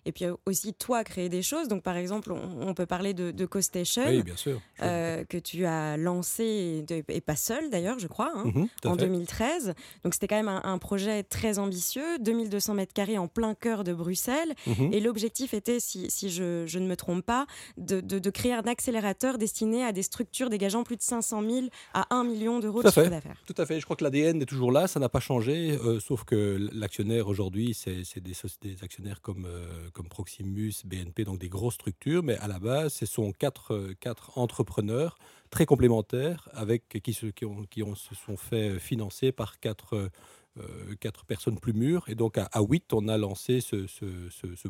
et 0.06 0.12
puis 0.12 0.26
aussi 0.46 0.74
toi 0.74 1.04
créer 1.04 1.28
des 1.28 1.42
choses. 1.42 1.68
Donc 1.68 1.82
par 1.82 1.96
exemple, 1.96 2.32
on, 2.32 2.74
peut 2.74 2.86
parler 2.86 3.14
de, 3.14 3.30
de 3.30 3.46
CoStation, 3.46 4.20
bien 4.20 4.36
sûr. 4.36 4.60
Euh, 4.82 5.24
que 5.24 5.38
tu 5.38 5.64
as 5.64 5.96
lancé, 5.96 6.84
et 7.08 7.20
pas 7.20 7.36
seul 7.36 7.70
d'ailleurs, 7.70 7.98
je 7.98 8.06
crois, 8.06 8.32
hein, 8.34 8.44
mhm, 8.54 8.68
en 8.84 8.96
2013. 8.96 9.74
Donc 10.02 10.14
c'était 10.14 10.28
quand 10.28 10.36
même 10.36 10.48
un, 10.48 10.78
projet 10.78 11.22
très 11.22 11.58
ambitieux, 11.58 12.18
2200 12.20 12.74
mètres 12.74 12.92
carrés 12.92 13.16
en 13.16 13.28
plein 13.28 13.54
cœur 13.54 13.84
de 13.84 13.92
Bruxelles. 13.92 14.54
Mhm. 14.66 14.92
Et 14.92 15.00
l'objectif 15.00 15.54
était, 15.54 15.80
si, 15.80 16.10
si 16.10 16.30
je, 16.30 16.64
je, 16.66 16.78
ne 16.78 16.86
me 16.86 16.96
trompe 16.96 17.24
pas, 17.24 17.46
de, 17.76 18.00
de, 18.00 18.30
créer 18.30 18.52
un 18.52 18.62
accélérateur 18.62 19.38
destiné 19.38 19.84
à 19.84 19.92
des 19.92 20.02
structures 20.02 20.50
dégageant 20.50 20.82
plus 20.82 20.96
de 20.96 21.02
500 21.02 21.42
000 21.42 21.66
à 21.94 22.14
1 22.14 22.24
million 22.24 22.58
d'euros 22.58 22.82
de 22.82 22.88
chiffre 22.88 23.08
d'affaires. 23.08 23.40
Tout 23.46 23.54
à 23.56 23.66
fait. 23.66 23.80
Je 23.80 23.84
crois 23.84 23.96
que 23.96 24.04
l'ADN 24.04 24.42
est 24.42 24.46
toujours 24.46 24.72
là, 24.72 24.86
ça 24.86 25.00
n'a 25.00 25.08
pas 25.08 25.20
changé, 25.20 25.78
euh, 25.84 26.00
sauf 26.00 26.24
que 26.24 26.68
l'actionnaire 26.72 27.28
aujourd'hui, 27.28 27.74
c'est 27.74 28.20
des, 28.20 28.32
des, 28.62 28.82
actionnaires 28.82 29.20
comme, 29.20 29.46
euh, 29.46 29.90
comme 29.94 30.08
Proximus, 30.08 30.74
BNP, 30.84 31.24
donc 31.24 31.38
des 31.38 31.48
grosses 31.48 31.74
structures, 31.74 32.22
mais 32.22 32.36
à 32.38 32.48
la 32.48 32.58
base, 32.58 32.92
ce 32.92 33.06
sont 33.06 33.32
quatre, 33.32 33.72
euh, 33.72 33.94
quatre 33.98 34.36
entrepreneurs 34.36 35.16
très 35.50 35.64
complémentaires 35.64 36.48
avec, 36.52 37.00
qui, 37.02 37.14
se, 37.14 37.26
qui, 37.26 37.44
ont, 37.46 37.94
se 37.94 38.14
sont 38.14 38.36
fait 38.36 38.78
financer 38.78 39.32
par 39.32 39.60
quatre, 39.60 40.10
euh, 40.58 40.94
quatre 41.00 41.24
personnes 41.24 41.58
plus 41.58 41.72
mûres. 41.72 42.04
Et 42.08 42.14
donc 42.14 42.36
à, 42.36 42.44
à 42.52 42.60
8, 42.60 42.92
on 42.92 43.08
a 43.08 43.16
lancé 43.16 43.60
ce, 43.60 43.86
ce, 43.86 44.28
ce, 44.30 44.54
ce 44.56 44.68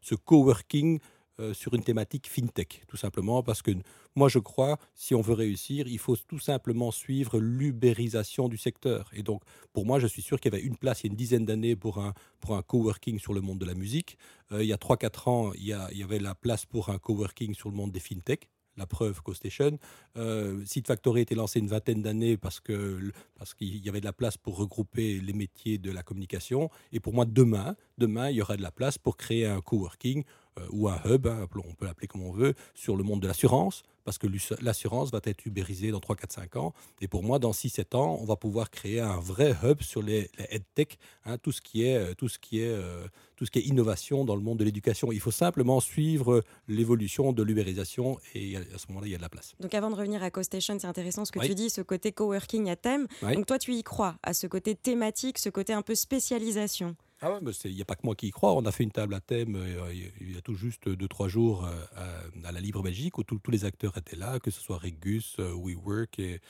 ce, 0.00 0.14
coworking 0.14 0.98
euh, 0.98 1.00
sur 1.52 1.74
une 1.74 1.82
thématique 1.82 2.28
fintech, 2.28 2.82
tout 2.86 2.96
simplement, 2.96 3.42
parce 3.42 3.60
que 3.60 3.72
moi 4.14 4.28
je 4.28 4.38
crois, 4.38 4.78
si 4.94 5.14
on 5.14 5.20
veut 5.20 5.34
réussir, 5.34 5.86
il 5.88 5.98
faut 5.98 6.16
tout 6.16 6.38
simplement 6.38 6.90
suivre 6.90 7.38
l'ubérisation 7.38 8.48
du 8.48 8.56
secteur. 8.56 9.10
Et 9.12 9.22
donc, 9.22 9.42
pour 9.72 9.86
moi, 9.86 9.98
je 9.98 10.06
suis 10.06 10.22
sûr 10.22 10.38
qu'il 10.38 10.52
y 10.52 10.56
avait 10.56 10.64
une 10.64 10.76
place 10.76 11.02
il 11.02 11.06
y 11.06 11.08
a 11.08 11.10
une 11.10 11.16
dizaine 11.16 11.44
d'années 11.44 11.76
pour 11.76 11.98
un, 11.98 12.14
pour 12.40 12.56
un 12.56 12.62
coworking 12.62 13.18
sur 13.18 13.34
le 13.34 13.40
monde 13.40 13.58
de 13.58 13.66
la 13.66 13.74
musique. 13.74 14.16
Euh, 14.52 14.62
il 14.62 14.68
y 14.68 14.72
a 14.72 14.76
3-4 14.76 15.28
ans, 15.28 15.52
il 15.54 15.64
y, 15.64 16.02
avait 16.02 16.18
la 16.18 16.34
place 16.34 16.66
pour 16.66 16.88
un 16.90 16.98
coworking 16.98 17.54
sur 17.54 17.68
le 17.68 17.76
monde 17.76 17.92
des 17.92 18.00
fintech 18.00 18.48
la 18.76 18.86
preuve 18.86 19.22
CoStation. 19.22 19.78
Euh, 20.16 20.60
Seed 20.66 20.86
Factory 20.86 21.20
a 21.20 21.22
été 21.22 21.36
lancé 21.36 21.60
une 21.60 21.68
vingtaine 21.68 22.02
d'années 22.02 22.36
parce 22.36 22.60
parce 23.36 23.54
qu'il 23.54 23.84
y 23.84 23.88
avait 23.88 24.00
de 24.00 24.04
la 24.04 24.12
place 24.12 24.36
pour 24.36 24.56
regrouper 24.56 25.20
les 25.20 25.32
métiers 25.32 25.78
de 25.78 25.92
la 25.92 26.02
communication. 26.02 26.70
Et 26.90 26.98
pour 26.98 27.14
moi, 27.14 27.24
demain, 27.24 27.76
demain, 27.98 28.30
il 28.30 28.36
y 28.36 28.42
aura 28.42 28.56
de 28.56 28.62
la 28.62 28.70
place 28.70 28.98
pour 28.98 29.16
créer 29.16 29.46
un 29.46 29.60
coworking 29.60 30.24
euh, 30.58 30.66
ou 30.70 30.88
un 30.88 31.00
hub, 31.04 31.26
hein, 31.26 31.46
on 31.56 31.74
peut 31.74 31.86
l'appeler 31.86 32.06
comme 32.06 32.22
on 32.22 32.32
veut, 32.32 32.54
sur 32.74 32.96
le 32.96 33.02
monde 33.02 33.20
de 33.20 33.26
l'assurance, 33.26 33.82
parce 34.04 34.18
que 34.18 34.28
l'assurance 34.60 35.10
va 35.10 35.20
être 35.24 35.46
ubérisée 35.46 35.90
dans 35.90 35.98
3, 35.98 36.14
4, 36.14 36.32
5 36.32 36.56
ans. 36.56 36.74
Et 37.00 37.08
pour 37.08 37.24
moi, 37.24 37.38
dans 37.38 37.52
6, 37.52 37.70
7 37.70 37.94
ans, 37.94 38.18
on 38.20 38.24
va 38.24 38.36
pouvoir 38.36 38.70
créer 38.70 39.00
un 39.00 39.18
vrai 39.18 39.56
hub 39.64 39.82
sur 39.82 40.02
les, 40.02 40.30
les 40.38 40.46
EdTech, 40.50 40.98
hein, 41.24 41.38
tout, 41.38 41.50
ce 41.50 41.60
qui 41.60 41.84
est, 41.84 41.96
euh, 41.96 42.14
tout, 42.14 42.28
ce 42.28 42.38
qui 42.38 42.60
est, 42.60 42.68
euh, 42.68 43.06
tout 43.34 43.46
ce 43.46 43.50
qui 43.50 43.58
est 43.60 43.62
innovation 43.62 44.24
dans 44.24 44.36
le 44.36 44.42
monde 44.42 44.58
de 44.58 44.64
l'éducation. 44.64 45.10
Il 45.10 45.20
faut 45.20 45.32
simplement 45.32 45.80
suivre 45.80 46.44
l'évolution 46.68 47.32
de 47.32 47.42
l'ubérisation 47.42 48.20
et 48.34 48.56
à 48.56 48.78
ce 48.78 48.86
moment-là, 48.88 49.08
il 49.08 49.10
y 49.10 49.14
a 49.14 49.18
de 49.18 49.22
la 49.22 49.28
place. 49.28 49.54
Donc 49.58 49.74
avant 49.74 49.90
de 49.90 49.96
revenir 49.96 50.22
à 50.22 50.30
CoStation, 50.30 50.78
c'est 50.78 50.86
intéressant 50.86 51.24
ce 51.24 51.32
que 51.32 51.44
tu 51.44 51.54
dis, 51.54 51.70
ce 51.70 51.80
côté 51.80 52.12
coworking 52.12 52.68
à 52.70 52.76
thème. 52.76 53.08
Donc 53.22 53.46
toi, 53.46 53.58
tu 53.58 53.74
y 53.74 53.82
crois, 53.82 54.16
à 54.22 54.34
ce 54.34 54.46
côté 54.46 54.76
thématique, 54.76 55.38
ce 55.38 55.48
côté 55.48 55.72
un 55.72 55.82
peu 55.82 55.94
spécialisation 55.94 56.94
ah 57.20 57.38
il 57.64 57.74
n'y 57.74 57.80
a 57.80 57.84
pas 57.84 57.94
que 57.94 58.04
moi 58.04 58.14
qui 58.14 58.26
y 58.26 58.30
crois. 58.30 58.54
On 58.54 58.66
a 58.66 58.72
fait 58.72 58.82
une 58.82 58.90
table 58.90 59.14
à 59.14 59.20
thème 59.20 59.56
euh, 59.56 59.94
il 60.20 60.34
y 60.34 60.36
a 60.36 60.40
tout 60.40 60.54
juste 60.54 60.88
2-3 60.88 61.28
jours 61.28 61.64
euh, 61.64 61.70
à, 62.44 62.52
la 62.52 62.60
Libre 62.60 62.82
Belgique 62.82 63.18
où 63.18 63.22
tous 63.22 63.50
les 63.50 63.64
acteurs 63.64 63.96
étaient 63.96 64.16
là, 64.16 64.40
que 64.40 64.50
ce 64.50 64.60
soit 64.60 64.78
Regus, 64.78 65.36
euh, 65.38 65.54
WeWork 65.54 66.18
et, 66.18 66.40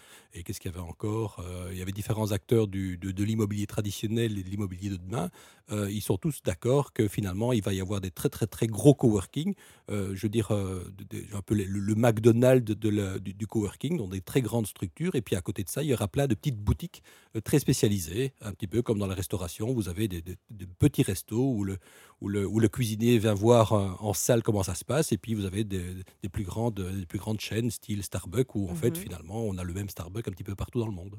qu'est-ce 0.43 0.59
qu'il 0.59 0.71
y 0.73 0.75
avait 0.75 0.83
encore 0.83 1.45
Il 1.71 1.79
y 1.79 1.83
avait 1.83 1.93
différents 1.93 2.33
acteurs 2.33 2.67
du, 2.67 2.97
de, 2.97 3.25
l'immobilier 3.25 3.69
traditionnel 3.69 4.37
et 4.37 4.43
de 4.43 4.49
l'immobilier 4.49 4.91
de 4.91 4.97
demain. 4.97 5.31
ils 5.71 6.01
sont 6.01 6.17
tous 6.17 6.43
d'accord 6.43 6.93
que 6.93 7.07
finalement 7.07 7.53
il 7.53 7.63
va 7.63 7.73
y 7.73 7.81
avoir 7.81 8.01
des 8.01 8.11
très 8.11 8.29
très 8.29 8.49
très 8.49 8.67
gros 8.67 8.95
coworking. 8.95 9.55
je 9.89 10.21
veux 10.21 10.29
dire 10.29 10.51
un 10.51 11.43
peu 11.47 11.55
le, 11.55 11.95
McDonald's 11.95 12.65
de 12.65 13.19
du, 13.19 13.33
du, 13.33 13.47
coworking, 13.47 13.97
dans 13.97 14.09
des 14.09 14.23
très 14.23 14.43
grandes 14.43 14.67
structures. 14.67 15.15
Et 15.15 15.23
puis 15.23 15.37
à 15.37 15.41
côté 15.41 15.63
de 15.63 15.69
ça, 15.69 15.85
il 15.85 15.91
y 15.91 15.95
aura 15.95 16.09
plein 16.09 16.27
de 16.27 16.35
petites 16.35 16.59
boutiques 16.59 17.05
très 17.45 17.61
spécialisées, 17.61 18.33
un 18.41 18.51
petit 18.51 18.67
peu 18.67 18.83
comme 18.83 18.99
dans 18.99 19.07
la 19.07 19.15
restauration. 19.15 19.73
Vous 19.73 19.89
avez 19.89 20.09
des 20.09 20.37
de 20.55 20.67
petits 20.79 21.03
restos 21.03 21.53
où 21.53 21.65
le, 21.65 21.79
où 22.21 22.29
le, 22.29 22.47
où 22.47 22.61
le 22.61 22.69
cuisinier 22.69 23.19
vient 23.19 23.35
voir 23.35 23.73
euh, 23.73 23.91
en 24.01 24.13
salle 24.13 24.43
comment 24.43 24.63
ça 24.63 24.75
se 24.75 24.85
passe. 24.85 25.13
Et 25.13 25.19
puis 25.19 25.35
vous 25.35 25.45
avez 25.45 25.65
des, 25.65 25.83
des 26.23 26.29
plus, 26.29 26.45
grandes, 26.45 26.81
des 26.81 27.07
plus 27.07 27.19
grandes 27.19 27.41
chaînes, 27.41 27.71
style 27.71 28.03
Starbucks, 28.03 28.55
où 28.55 28.71
en 28.71 28.75
fait, 28.75 28.91
mhm. 28.91 28.97
finalement, 28.97 29.43
on 29.45 29.59
a 29.59 29.65
le 29.65 29.75
même 29.75 29.89
Starbucks 29.89 30.29
un 30.29 30.33
petit 30.33 30.45
peu 30.45 30.55
partout 30.55 30.81
dans 30.81 30.87
le 30.87 30.93
monde. 30.93 31.19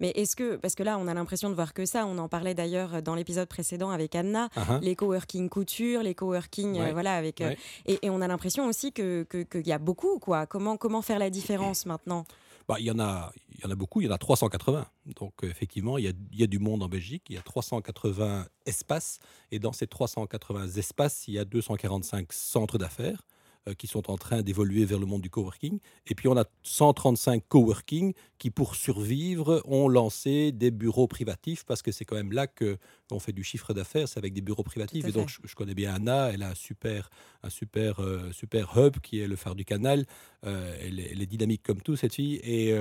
Mais 0.00 0.10
est-ce 0.10 0.36
que, 0.36 0.56
parce 0.56 0.74
que 0.74 0.82
là, 0.82 0.98
on 0.98 1.06
a 1.06 1.14
l'impression 1.14 1.48
de 1.48 1.54
voir 1.54 1.72
que 1.72 1.86
ça, 1.86 2.06
on 2.06 2.18
en 2.18 2.28
parlait 2.28 2.54
d'ailleurs 2.54 3.02
dans 3.02 3.14
l'épisode 3.14 3.48
précédent 3.48 3.90
avec 3.90 4.14
Anna, 4.14 4.48
ah 4.54 4.64
ah. 4.68 4.80
les 4.82 4.94
coworking 4.94 5.48
couture, 5.48 6.02
les 6.02 6.14
coworking, 6.14 6.78
euh, 6.78 6.92
voilà, 6.92 7.14
avec. 7.14 7.40
Euh, 7.40 7.54
et, 7.86 7.98
et, 8.02 8.10
on 8.10 8.20
a 8.20 8.28
l'impression 8.28 8.66
aussi 8.66 8.92
qu'il 8.92 9.24
que, 9.28 9.42
que 9.42 9.58
y 9.58 9.72
a 9.72 9.78
beaucoup, 9.78 10.18
quoi. 10.18 10.46
Comment, 10.46 10.76
comment 10.76 11.00
faire 11.00 11.18
la 11.18 11.30
différence 11.30 11.86
maintenant? 11.86 12.26
Bah, 12.68 12.76
il, 12.78 12.86
y 12.86 12.90
en 12.90 12.98
a, 12.98 13.32
il 13.54 13.60
y 13.62 13.66
en 13.66 13.70
a 13.70 13.74
beaucoup, 13.74 14.00
il 14.00 14.06
y 14.06 14.08
en 14.08 14.12
a 14.12 14.18
380. 14.18 14.86
Donc 15.16 15.34
effectivement, 15.42 15.98
il 15.98 16.04
y, 16.32 16.42
a, 16.42 16.46
du 16.46 16.58
monde 16.58 16.82
en 16.82 16.88
Belgique, 16.88 17.24
il 17.28 17.36
y 17.36 17.38
a 17.38 17.42
380 17.42 18.46
espaces, 18.64 19.20
et 19.50 19.58
dans 19.58 19.72
ces 19.72 19.86
380 19.86 20.68
espaces, 20.76 21.28
il 21.28 21.34
y 21.34 21.38
a 21.38 21.44
245 21.44 22.32
centres 22.32 22.78
d'affaires. 22.78 23.22
Euh, 23.68 23.74
qui 23.74 23.86
sont 23.88 24.10
en 24.10 24.16
train 24.16 24.42
d'évoluer 24.42 24.84
vers 24.84 24.98
le 24.98 25.06
monde 25.06 25.22
du 25.22 25.30
coworking. 25.30 25.80
Et 26.06 26.14
puis 26.14 26.28
on 26.28 26.36
a 26.36 26.44
135 26.62 27.42
coworking 27.48 28.12
qui, 28.38 28.50
pour 28.50 28.76
survivre, 28.76 29.62
ont 29.64 29.88
lancé 29.88 30.52
des 30.52 30.70
bureaux 30.70 31.08
privatifs 31.08 31.64
parce 31.64 31.82
que 31.82 31.90
c'est 31.90 32.04
quand 32.04 32.16
même 32.16 32.32
là 32.32 32.46
que 32.46 32.78
on 33.10 33.18
fait 33.20 33.32
du 33.32 33.44
chiffre 33.44 33.72
d'affaires, 33.72 34.08
c'est 34.08 34.18
avec 34.18 34.32
des 34.32 34.40
bureaux 34.40 34.64
privatifs. 34.64 35.06
Et 35.06 35.12
donc 35.12 35.28
je, 35.28 35.54
connais 35.54 35.74
bien 35.74 35.94
Anna, 35.94 36.30
elle 36.32 36.42
a 36.42 36.50
un 36.50 36.54
super, 36.54 37.08
un 37.42 37.50
super, 37.50 38.00
euh, 38.00 38.32
super 38.32 38.76
hub 38.76 38.98
qui 39.00 39.20
est 39.20 39.28
le 39.28 39.36
phare 39.36 39.54
du 39.54 39.64
canal. 39.64 40.06
Euh, 40.44 40.76
elle, 40.80 41.00
est, 41.00 41.26
dynamique 41.26 41.62
comme 41.62 41.80
tout 41.80 41.96
cette 41.96 42.14
fille 42.14 42.36
et, 42.36 42.72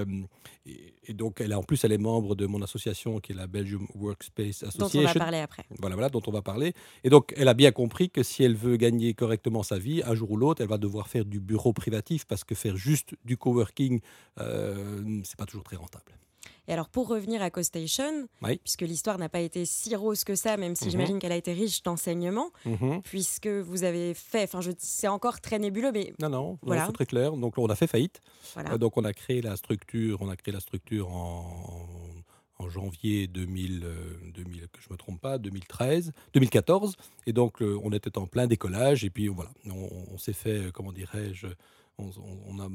et, 1.08 1.14
donc 1.14 1.42
elle 1.42 1.52
a 1.52 1.58
en 1.58 1.64
plus 1.64 1.84
elle 1.84 1.94
est 1.94 1.98
membre 1.98 2.36
de 2.36 2.46
mon 2.46 2.62
association 2.62 3.20
qui 3.20 3.32
est 3.32 3.36
la 3.36 3.48
Belgium 3.48 3.88
Workspace 3.96 4.64
Association. 4.64 5.02
Dont 5.02 5.10
on 5.10 5.14
va 5.14 5.20
parler 5.20 5.40
après. 5.40 5.66
Voilà, 5.80 5.96
voilà, 5.96 6.10
dont 6.10 6.22
on 6.28 6.32
va 6.32 6.42
parler. 6.42 6.74
Et 7.04 7.10
donc 7.10 7.34
elle 7.38 7.48
a 7.48 7.54
bien 7.54 7.72
compris 7.72 8.10
que 8.10 8.24
si 8.24 8.44
elle 8.44 8.56
veut 8.56 8.78
gagner 8.78 9.14
correctement 9.14 9.64
sa 9.64 9.80
vie, 9.80 10.02
un 10.06 10.16
jour 10.16 10.32
ou 10.32 10.38
l'autre, 10.38 10.62
elle 10.62 10.68
va 10.68 10.75
devoir 10.78 11.08
faire 11.08 11.26
du 11.26 11.40
bureau 11.40 11.74
privatif 11.74 12.26
parce 12.26 12.44
que 12.44 12.56
faire 12.56 12.78
juste 12.78 13.16
du 13.26 13.38
coworking, 13.38 14.02
euh, 14.40 15.22
c'est 15.24 15.38
pas 15.38 15.46
toujours 15.46 15.64
très 15.64 15.76
rentable. 15.76 16.18
Et 16.68 16.74
alors, 16.74 16.90
pour 16.90 17.08
revenir 17.08 17.42
à 17.42 17.52
CoStation, 17.52 18.28
puisque 18.64 18.82
l'histoire 18.82 19.20
n'a 19.20 19.30
pas 19.30 19.40
été 19.40 19.66
si 19.66 19.96
rose 19.96 20.24
que 20.24 20.36
ça, 20.36 20.58
même 20.58 20.76
si 20.76 20.86
mhm. 20.86 20.92
j'imagine 20.92 21.20
qu'elle 21.20 21.32
a 21.32 21.36
été 21.38 21.54
riche 21.54 21.84
d'enseignements, 21.84 22.52
mhm. 22.66 23.02
puisque 23.04 23.48
vous 23.48 23.84
avez 23.84 24.14
fait, 24.14 24.44
enfin, 24.44 24.60
c'est 24.80 25.08
encore 25.08 25.42
très 25.42 25.60
nébuleux, 25.60 25.92
mais 25.92 26.14
non, 26.20 26.30
non, 26.30 26.60
c'est 26.68 26.94
très 26.94 27.06
clair. 27.06 27.34
Donc, 27.34 27.58
on 27.58 27.68
a 27.68 27.76
fait 27.76 27.88
faillite. 27.88 28.20
Euh, 28.58 28.78
donc, 28.78 28.98
on 28.98 29.04
a 29.04 29.14
créé 29.14 29.42
la 29.42 29.56
structure, 29.58 30.22
on 30.22 30.30
a 30.30 30.36
créé 30.36 30.54
la 30.54 30.60
structure 30.60 31.10
en, 31.10 31.88
en 32.58 32.70
janvier 32.70 33.28
2000, 33.28 33.86
2000, 34.34 34.64
euh, 34.64 34.68
que 34.72 34.82
je 34.82 34.92
me 34.92 34.98
trompe 34.98 35.20
pas, 35.20 35.38
2013, 35.38 36.12
2014. 36.34 36.96
Et 37.26 37.34
donc, 37.34 37.62
euh, 37.62 37.80
on 37.84 37.92
était 37.92 38.18
en 38.18 38.28
plein 38.28 38.48
décollage. 38.48 39.04
Et 39.04 39.10
puis, 39.10 39.28
voilà, 39.28 39.52
on, 39.66 40.18
s'est 40.18 40.34
fait, 40.34 40.72
comment 40.74 40.92
dirais-je, 40.92 41.48
on, 41.98 42.60
a, 42.60 42.68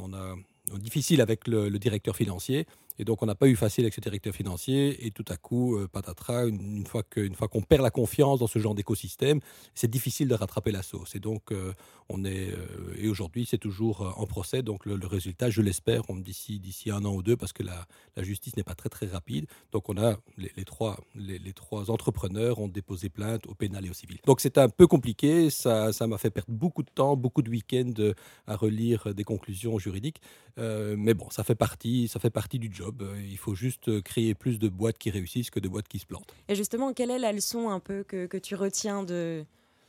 on 0.00 0.12
a 0.12 0.36
difficile 0.72 1.20
avec 1.20 1.46
le, 1.46 1.70
directeur 1.78 2.16
financier. 2.16 2.66
Et 2.98 3.04
donc, 3.04 3.22
on 3.22 3.26
n'a 3.26 3.34
pas 3.34 3.48
eu 3.48 3.56
facile 3.56 3.84
avec 3.84 3.94
ce 3.94 4.00
directeur 4.00 4.32
financier. 4.32 5.04
Et 5.04 5.10
tout 5.10 5.24
à 5.28 5.36
coup, 5.36 5.76
euh, 5.76 5.88
patatras, 5.88 6.46
une, 6.46 6.86
fois 6.86 7.02
fois 7.34 7.48
qu'on 7.48 7.60
perd 7.60 7.82
la 7.82 7.90
confiance 7.90 8.38
dans 8.38 8.46
ce 8.46 8.60
genre 8.60 8.74
d'écosystème, 8.74 9.40
c'est 9.74 9.90
difficile 9.90 10.28
de 10.28 10.34
rattraper 10.34 10.70
la 10.70 10.82
sauce. 10.82 11.16
Et 11.16 11.18
donc, 11.18 11.50
euh, 11.50 11.72
on 12.08 12.24
est. 12.24 12.52
Euh, 12.52 12.94
et 12.96 13.08
aujourd'hui, 13.08 13.46
c'est 13.50 13.58
toujours 13.58 14.14
en 14.16 14.26
procès. 14.26 14.62
Donc, 14.62 14.86
le, 14.86 15.06
résultat, 15.06 15.50
je 15.50 15.60
l'espère, 15.60 16.02
d'ici 16.08 16.90
un 16.90 17.04
an 17.04 17.14
ou 17.14 17.22
deux, 17.22 17.36
parce 17.36 17.52
que 17.52 17.64
la, 17.64 17.86
justice 18.22 18.56
n'est 18.56 18.62
pas 18.62 18.76
très 18.76 18.88
très 18.88 19.06
rapide. 19.06 19.46
Donc, 19.72 19.88
on 19.88 19.96
a 19.98 20.16
les, 20.38 20.64
trois 20.64 21.00
les, 21.16 21.52
trois 21.52 21.90
entrepreneurs 21.90 22.60
ont 22.60 22.68
déposé 22.68 23.08
plainte 23.08 23.46
au 23.48 23.54
pénal 23.54 23.84
et 23.84 23.90
au 23.90 23.94
civil. 23.94 24.18
Donc, 24.24 24.40
c'est 24.40 24.56
un 24.56 24.68
peu 24.68 24.86
compliqué. 24.86 25.50
Ça 25.50 25.90
m'a 26.06 26.18
fait 26.18 26.30
perdre 26.30 26.52
beaucoup 26.52 26.84
de 26.84 26.90
temps, 26.90 27.16
beaucoup 27.16 27.42
de 27.42 27.50
week-ends 27.50 28.12
à 28.46 28.54
relire 28.54 29.12
des 29.14 29.24
conclusions 29.24 29.80
juridiques. 29.80 30.20
Mais 30.58 31.14
bon, 31.14 31.30
ça 31.30 31.44
fait 31.44 31.54
partie 31.54 32.08
ça 32.08 32.20
fait 32.20 32.30
partie 32.30 32.58
du 32.58 32.70
job. 32.72 33.02
Euh, 33.02 33.20
il 33.20 33.36
faut 33.38 33.54
juste 33.54 33.88
euh, 33.88 34.00
créer 34.00 34.34
plus 34.34 34.58
de 34.58 34.68
boîtes 34.68 34.98
qui 34.98 35.10
réussissent 35.10 35.50
que 35.50 35.60
de 35.60 35.68
boîtes 35.68 35.88
qui 35.88 35.98
se 35.98 36.06
plantent. 36.06 36.34
Et 36.48 36.54
justement, 36.54 36.92
quelle 36.92 37.10
est 37.10 37.18
la 37.18 37.32
leçon 37.32 37.70
un 37.70 37.80
peu 37.80 38.04
que 38.04 38.38
tu 38.38 38.54
retiens 38.54 39.02
de, 39.02 39.44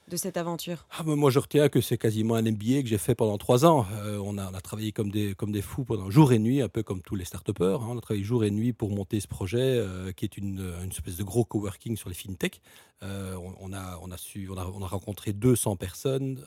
de 0.10 0.18
cette 0.18 0.38
aventure? 0.38 0.86
Ah, 0.92 1.04
Moi, 1.04 1.32
je 1.32 1.40
retiens 1.40 1.70
que 1.70 1.82
c'est 1.82 1.98
quasiment 1.98 2.36
un 2.36 2.42
MBA 2.42 2.82
que 2.82 2.88
j'ai 2.88 2.98
fait 2.98 3.16
pendant 3.16 3.38
trois 3.38 3.66
ans. 3.66 3.86
Euh, 3.94 4.20
on, 4.24 4.38
a, 4.38 4.62
travaillé 4.62 4.92
comme 4.92 5.10
des, 5.10 5.36
comme 5.36 5.52
des 5.52 5.62
fous 5.62 5.84
pendant 5.84 6.10
jour 6.10 6.32
et 6.34 6.40
nuit, 6.40 6.62
un 6.62 6.70
peu 6.70 6.84
comme 6.84 7.02
tous 7.02 7.16
les 7.16 7.26
start 7.26 7.50
hein. 7.50 7.80
On 7.82 7.98
a 7.98 8.02
travaillé 8.02 8.24
jour 8.24 8.44
et 8.44 8.52
nuit 8.52 8.74
pour 8.74 8.92
monter 8.92 9.20
ce 9.20 9.28
projet, 9.28 9.84
qui 10.16 10.26
est 10.26 10.38
une, 10.38 10.74
une, 10.84 10.90
espèce 10.90 11.18
de 11.18 11.24
gros 11.24 11.46
coworking 11.46 11.98
sur 11.98 12.10
les 12.10 12.16
fintech. 12.16 12.62
on, 13.02 13.74
a, 13.74 14.00
on, 14.02 14.12
a 14.12 14.16
on, 14.50 14.58
a, 14.58 14.66
on 14.74 14.82
a 14.84 14.88
rencontré 14.88 15.34
200 15.34 15.76
personnes. 15.76 16.42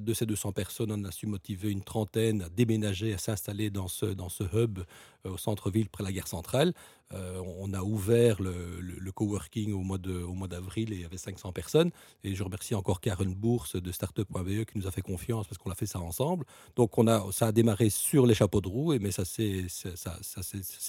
de 0.00 0.14
ces 0.14 0.26
200 0.26 0.52
personnes, 0.52 0.92
on 0.92 1.04
a 1.04 1.10
su 1.10 1.26
motiver 1.26 1.70
une 1.70 1.82
trentaine 1.82 2.42
à 2.42 2.48
déménager, 2.48 3.12
à 3.12 3.18
s'installer 3.18 3.70
dans 3.70 3.88
ce, 3.88 4.06
dans 4.06 4.28
ce 4.28 4.44
hub 4.54 4.80
au 5.24 5.36
centre-ville 5.36 5.88
près 5.88 6.04
de 6.04 6.08
la 6.08 6.12
gare 6.12 6.28
centrale. 6.28 6.72
Euh, 7.12 7.42
on 7.58 7.72
a 7.72 7.82
ouvert 7.82 8.40
le, 8.40 9.10
coworking 9.12 9.72
au 9.72 9.82
mois, 9.82 9.98
d'avril 10.48 10.92
et 10.92 10.96
il 10.96 11.02
y 11.02 11.04
avait 11.04 11.16
500 11.16 11.52
personnes. 11.52 11.90
Et 12.24 12.34
je 12.34 12.42
remercie 12.42 12.74
encore 12.74 13.00
Karen 13.00 13.34
Bourse 13.34 13.76
de 13.76 13.90
startup.be 13.92 14.64
qui 14.64 14.78
nous 14.78 14.86
a 14.86 14.90
fait 14.90 15.02
confiance 15.02 15.46
parce 15.46 15.58
qu'on 15.58 15.70
a 15.70 15.74
fait 15.74 15.86
ça 15.86 15.98
ensemble. 15.98 16.44
Donc 16.76 16.96
on 16.98 17.06
a, 17.08 17.30
ça 17.32 17.48
a 17.48 17.52
démarré 17.52 17.90
sur 17.90 18.26
les 18.26 18.34
chapeaux 18.34 18.60
de 18.60 18.68
roue, 18.68 18.94
mais 19.00 19.10
ça 19.10 19.24
s'est 19.24 19.66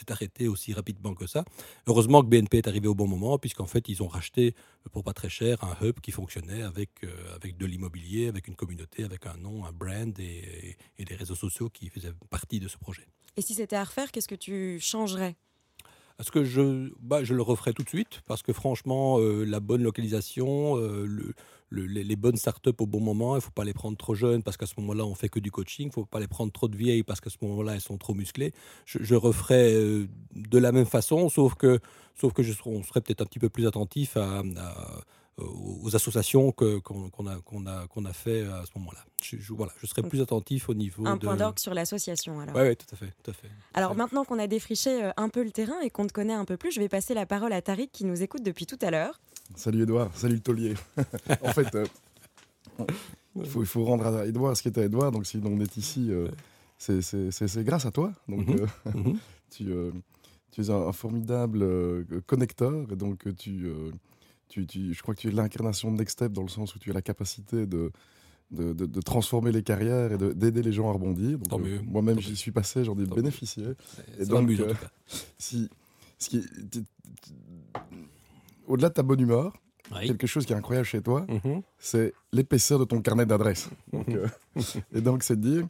arrêté 0.10 0.48
aussi 0.48 0.74
rapidement 0.74 1.16
que 1.16 1.28
ça. 1.28 1.44
Heureusement 1.88 2.22
que 2.22 2.28
BNP 2.28 2.60
est 2.60 2.68
arrivé 2.68 2.88
au 2.88 2.96
bon 2.96 3.08
moment 3.08 3.38
puisqu'en 3.40 3.66
fait 3.66 3.90
ils 3.90 4.04
ont 4.04 4.08
racheté 4.08 4.56
pour 4.92 5.04
pas 5.04 5.13
très 5.13 5.30
cher 5.30 5.63
un 5.63 5.75
hub 5.86 6.00
qui 6.00 6.12
fonctionnait 6.12 6.62
avec, 6.62 6.90
euh, 7.04 7.38
de 7.44 7.66
l'immobilier, 7.66 8.28
avec 8.28 8.48
une 8.48 8.56
communauté, 8.56 9.04
avec 9.04 9.25
un 9.25 9.38
nom, 9.38 9.66
un 9.66 9.72
brand 9.72 10.18
et, 10.20 10.78
et 10.98 11.06
des 11.06 11.16
réseaux 11.16 11.36
sociaux 11.36 11.70
qui 11.70 11.90
faisaient 11.90 12.13
partie 12.30 12.60
de 12.60 12.68
ce 12.68 12.78
projet. 12.78 13.08
Et 13.38 13.42
si 13.42 13.54
c'était 13.54 13.75
à 13.75 13.84
refaire, 13.84 14.12
qu'est-ce 14.12 14.28
que 14.28 14.36
tu 14.36 14.80
changerais? 14.80 15.36
Est-ce 16.22 16.32
que 16.32 16.44
je, 16.44 16.92
bah, 17.00 17.24
je 17.24 17.34
le 17.34 17.42
referai 17.42 17.74
tout 17.74 17.82
de 17.82 17.90
suite 17.90 18.22
parce 18.28 18.44
que 18.44 18.54
franchement, 18.54 19.20
euh, 19.20 19.44
la 19.44 19.60
bonne 19.60 19.82
localisation, 19.82 20.78
euh, 20.78 21.06
le, 21.06 21.34
les, 21.72 22.16
bonnes 22.16 22.36
startups 22.36 22.70
au 22.80 22.86
bon 22.86 23.00
moment, 23.00 23.34
il 23.34 23.38
ne 23.38 23.42
faut 23.42 23.50
pas 23.50 23.63
les 23.63 23.74
prendre 23.74 23.98
trop 23.98 24.13
jeunes 24.13 24.44
parce 24.44 24.56
qu'à 24.56 24.68
ce 24.68 24.75
moment-là, 24.78 25.04
on 25.04 25.16
fait 25.16 25.30
que 25.30 25.40
du 25.40 25.50
coaching. 25.50 25.86
Il 25.86 25.88
ne 25.88 25.94
faut 25.94 26.06
pas 26.06 26.20
les 26.20 26.28
prendre 26.28 26.51
trop 26.51 26.68
de 26.68 26.78
vieilles 26.78 27.01
parce 27.01 27.22
qu'à 27.22 27.32
ce 27.32 27.38
moment-là, 27.42 27.74
elles 27.74 27.82
sont 27.82 27.98
trop 27.98 28.13
musclées. 28.13 28.54
Je, 28.86 29.00
je 29.01 29.16
referai 29.16 29.74
euh, 29.74 30.08
de 30.36 30.58
la 30.60 30.72
même 30.72 30.86
façon, 30.86 31.28
sauf 31.28 31.56
que, 31.56 31.80
sauf 32.13 32.34
que 32.34 32.44
je 32.44 32.54
serais, 32.54 32.84
serait 32.84 33.01
peut-être 33.01 33.22
un 33.22 33.25
petit 33.25 33.40
peu 33.40 33.50
plus 33.50 33.66
attentif 33.66 34.16
à 34.16 34.44
aux 35.38 35.95
associations 35.95 36.51
qu'on 36.51 37.27
a, 37.27 37.35
qu'on 37.43 37.65
a, 37.65 37.88
qu'on 37.88 38.05
a 38.05 38.13
fait 38.13 38.41
à 38.41 38.63
ce 38.65 38.77
moment-là. 38.79 39.00
Je, 39.23 39.38
voilà, 39.53 39.71
je 39.81 39.88
serai 39.88 40.03
plus 40.03 40.21
attentif 40.21 40.69
au 40.69 40.73
niveau. 40.73 41.05
Un 41.07 41.17
point 41.17 41.35
d'orgue 41.35 41.59
sur 41.59 41.73
l'association, 41.73 42.39
alors. 42.39 42.55
Oui, 42.55 42.61
ouais, 42.61 42.75
tout 42.75 42.88
à 42.91 42.95
fait. 42.95 43.13
Tout 43.23 43.31
à 43.31 43.33
fait 43.33 43.50
alors 43.73 43.95
maintenant 43.95 44.23
qu'on 44.23 44.39
a 44.39 44.47
défriché 44.47 45.03
euh, 45.03 45.11
un 45.17 45.29
peu 45.29 45.43
le 45.43 45.51
terrain 45.51 45.79
et 45.81 45.89
qu'on 45.89 46.05
te 46.07 46.13
connaît 46.13 46.33
un 46.33 46.45
peu 46.45 46.57
plus, 46.57 46.71
je 46.71 46.79
vais 46.79 46.89
passer 46.89 47.13
la 47.13 47.25
parole 47.25 47.53
à 47.53 47.61
Tariq 47.61 47.89
qui 47.91 48.05
nous 48.05 48.21
écoute 48.21 48.43
depuis 48.43 48.65
tout 48.65 48.79
à 48.81 48.91
l'heure. 48.91 49.19
Salut 49.55 49.83
Edouard, 49.83 50.09
salut 50.15 50.35
le 50.35 50.41
taulier. 50.41 50.73
en 51.41 51.53
fait, 51.53 51.73
euh, 51.75 51.85
il, 53.35 53.45
faut, 53.45 53.61
il 53.61 53.67
faut 53.67 53.83
rendre 53.83 54.05
à 54.05 54.25
Edouard 54.25 54.55
ce 54.55 54.61
qui 54.61 54.67
est 54.67 54.77
à 54.77 54.83
Edouard. 54.83 55.11
Donc 55.11 55.25
si 55.25 55.41
on 55.43 55.59
est 55.59 55.77
ici, 55.77 56.11
c'est 56.77 57.63
grâce 57.63 57.85
à 57.85 57.91
toi. 57.91 58.13
Donc 58.27 58.47
mhm. 58.47 58.67
Mhm. 58.85 59.17
tu, 59.50 59.65
tu, 60.51 60.61
es 60.61 60.69
un, 60.69 60.91
formidable 60.91 61.65
connecteur. 62.27 62.91
Et 62.91 62.95
donc 62.95 63.27
tu 63.38 63.67
je 64.55 65.01
crois 65.01 65.15
que 65.15 65.22
tu 65.22 65.27
es 65.29 65.31
l'incarnation 65.31 65.91
de 65.91 65.98
Next 65.98 66.13
Step 66.13 66.31
dans 66.31 66.43
le 66.43 66.50
sens 66.50 66.75
où 66.75 66.79
tu 66.79 66.91
as 66.91 66.93
la 66.93 67.01
capacité 67.01 67.65
de, 67.65 67.91
de, 68.51 69.01
transformer 69.01 69.51
les 69.51 69.63
carrières 69.63 70.12
et 70.12 70.17
d'aider 70.17 70.62
les 70.62 70.72
gens 70.72 70.89
à 70.89 70.93
rebondir. 70.93 71.38
Euh, 71.53 71.79
moi-même, 71.86 72.20
j'y 72.20 72.36
suis 72.36 72.51
passé, 72.51 72.84
j'en 72.84 72.98
ai 72.98 73.05
bénéficié. 73.05 73.65
Et 74.20 74.25
donc, 74.25 74.50
euh, 74.50 74.74
si, 75.38 75.70
au-delà 78.67 78.89
de 78.89 78.93
ta 78.93 79.03
bonne 79.03 79.22
humeur, 79.22 79.53
quelque 79.89 80.27
chose 80.27 80.46
qui 80.46 80.53
est 80.53 80.55
incroyable 80.55 80.86
chez 80.86 81.01
toi, 81.01 81.25
mm-hmm. 81.27 81.62
c'est 81.79 82.13
l'épaisseur 82.31 82.79
de 82.79 82.86
ton 82.86 83.01
carnet 83.01 83.25
d'adresses. 83.25 83.70
Euh, 83.93 84.27
et 84.93 85.01
donc, 85.01 85.24
c'est 85.24 85.39
de 85.39 85.50
dire, 85.50 85.67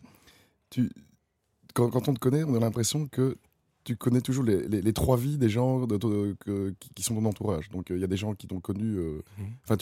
tu, 0.69 0.91
quand, 1.73 1.89
quand, 1.89 2.09
on 2.09 2.13
te 2.13 2.19
connaît, 2.19 2.43
on 2.43 2.55
a 2.55 2.59
l'impression 2.59 3.07
que 3.07 3.37
tu 3.83 3.95
connais 3.95 4.21
toujours 4.21 4.43
les, 4.43 4.93
trois 4.93 5.17
vies 5.17 5.37
des 5.37 5.49
gens 5.49 5.85
de, 5.85 6.35
qui, 6.95 7.03
sont 7.03 7.15
dans 7.15 7.21
ton 7.21 7.29
entourage. 7.29 7.69
Donc, 7.69 7.91
euh, 7.91 7.97
il 7.97 8.01
y 8.01 8.03
a 8.03 8.07
des 8.07 8.17
gens 8.17 8.33
qui 8.33 8.47
t'ont 8.47 8.59
connu. 8.59 8.97
Euh, 8.97 9.21
mhm. 9.37 9.45
Enfin. 9.63 9.77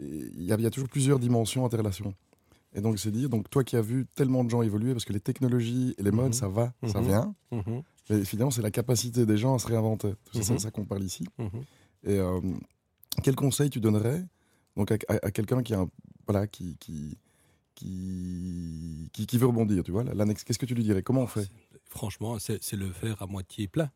Il 0.00 0.42
y, 0.42 0.52
a 0.52 0.70
toujours 0.70 0.88
plusieurs 0.88 1.20
dimensions 1.20 1.64
interrelations. 1.64 2.14
Et 2.74 2.80
donc, 2.80 2.98
c'est 2.98 3.12
dire, 3.12 3.28
donc 3.28 3.48
toi 3.48 3.62
qui 3.62 3.76
as 3.76 3.80
vu 3.80 4.06
tellement 4.16 4.42
de 4.42 4.50
gens 4.50 4.62
évoluer, 4.62 4.92
parce 4.92 5.04
que 5.04 5.12
les 5.12 5.20
technologies 5.20 5.94
et 5.98 6.02
les 6.02 6.10
modes, 6.10 6.26
mhm. 6.26 6.32
ça 6.32 6.48
va, 6.48 6.72
ça 6.88 7.00
mhm. 7.00 7.06
vient. 7.06 7.34
Mais 8.10 8.24
finalement, 8.24 8.50
c'est 8.50 8.62
la 8.62 8.72
capacité 8.72 9.24
des 9.24 9.36
gens 9.36 9.54
à 9.54 9.58
se 9.60 9.68
réinventer. 9.68 10.14
C'est 10.32 10.42
ça, 10.42 10.58
ça 10.58 10.70
qu'on 10.72 10.84
parle 10.84 11.04
ici. 11.04 11.24
Et 12.02 12.18
euh, 12.18 12.40
quel 13.22 13.36
conseil 13.36 13.70
tu 13.70 13.80
donnerais 13.80 14.24
donc 14.76 14.90
à, 14.90 15.30
quelqu'un 15.30 15.62
qui, 15.62 15.74
a 15.74 15.86
voilà, 16.26 16.46
qui, 16.46 16.76
qui, 16.78 17.16
qui, 17.74 19.10
qui, 19.12 19.38
veut 19.38 19.46
rebondir, 19.46 19.82
tu 19.82 19.92
vois 19.92 20.04
Qu'est-ce 20.04 20.58
que 20.58 20.66
tu 20.66 20.74
lui 20.74 20.84
dirais? 20.84 21.02
Comment 21.02 21.22
on 21.22 21.26
fait? 21.26 21.50
franchement, 21.94 22.38
c'est 22.38 22.72
le 22.72 22.92
faire 22.92 23.22
à 23.22 23.26
moitié 23.26 23.68
plein. 23.68 23.90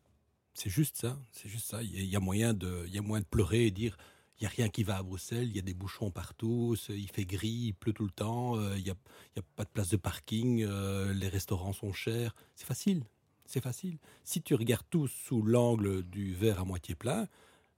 C'est 0.53 0.69
juste 0.69 0.97
ça. 0.97 1.17
C'est 1.31 1.49
juste 1.49 1.67
ça. 1.69 1.83
Il 1.83 2.05
y, 2.05 2.15
a 2.15 2.19
moyen 2.19 2.53
de, 2.53 2.83
il 2.87 2.93
y 2.93 2.97
a 2.97 3.01
moyen 3.01 3.21
de 3.21 3.27
pleurer 3.27 3.67
et 3.67 3.71
dire 3.71 3.97
il 4.39 4.43
n'y 4.43 4.47
a 4.47 4.49
rien 4.49 4.69
qui 4.69 4.83
va 4.83 4.97
à 4.97 5.03
Bruxelles, 5.03 5.49
il 5.49 5.55
y 5.55 5.59
a 5.59 5.61
des 5.61 5.73
bouchons 5.73 6.11
partout, 6.11 6.77
il 6.87 7.09
fait 7.11 7.25
gris, 7.25 7.67
il 7.67 7.73
pleut 7.73 7.91
tout 7.91 8.05
le 8.05 8.11
temps, 8.11 8.55
euh, 8.55 8.77
il 8.77 8.83
n'y 8.83 8.89
a, 8.89 8.95
a, 9.37 9.41
pas 9.57 9.65
de 9.65 9.69
place 9.69 9.89
de 9.89 9.97
parking, 9.97 10.63
euh, 10.63 11.13
les 11.13 11.27
restaurants 11.27 11.73
sont 11.73 11.91
chers. 11.91 12.33
C'est 12.55 12.65
facile, 12.65 13.03
c'est 13.45 13.61
facile. 13.61 13.97
Si 14.23 14.41
tu 14.41 14.55
regardes 14.55 14.85
tout 14.89 15.07
sous 15.07 15.41
l'angle 15.41 16.03
du 16.03 16.33
verre 16.33 16.61
à 16.61 16.63
moitié 16.63 16.95
plein, 16.95 17.27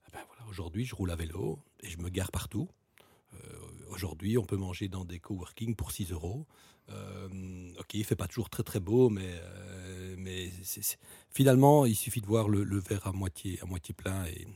eh 0.06 0.12
ben 0.12 0.20
voilà, 0.28 0.48
aujourd'hui 0.48 0.84
je 0.84 0.94
roule 0.94 1.10
à 1.10 1.16
vélo 1.16 1.58
et 1.80 1.88
je 1.88 1.98
me 1.98 2.10
gare 2.10 2.30
partout. 2.30 2.68
Euh, 3.34 3.38
aujourd'hui, 3.92 4.38
on 4.38 4.44
peut 4.44 4.56
manger 4.56 4.88
dans 4.88 5.04
des 5.04 5.18
coworking 5.18 5.74
pour 5.76 5.92
6 5.92 6.12
euros. 6.12 6.46
ok, 6.88 7.94
il 7.94 8.04
fait 8.04 8.16
pas 8.16 8.26
toujours 8.26 8.50
très 8.50 8.62
très 8.62 8.80
beau, 8.80 9.08
mais 9.08 9.30
mais 10.22 10.50
finalement, 11.30 11.84
il 11.86 11.94
suffit 11.94 12.20
de 12.20 12.26
voir 12.26 12.48
le, 12.48 12.78
verre 12.78 13.06
à 13.06 13.12
moitié, 13.12 13.58
à 13.62 13.66
moitié 13.66 13.94
plein 13.94 14.24
et, 14.26 14.46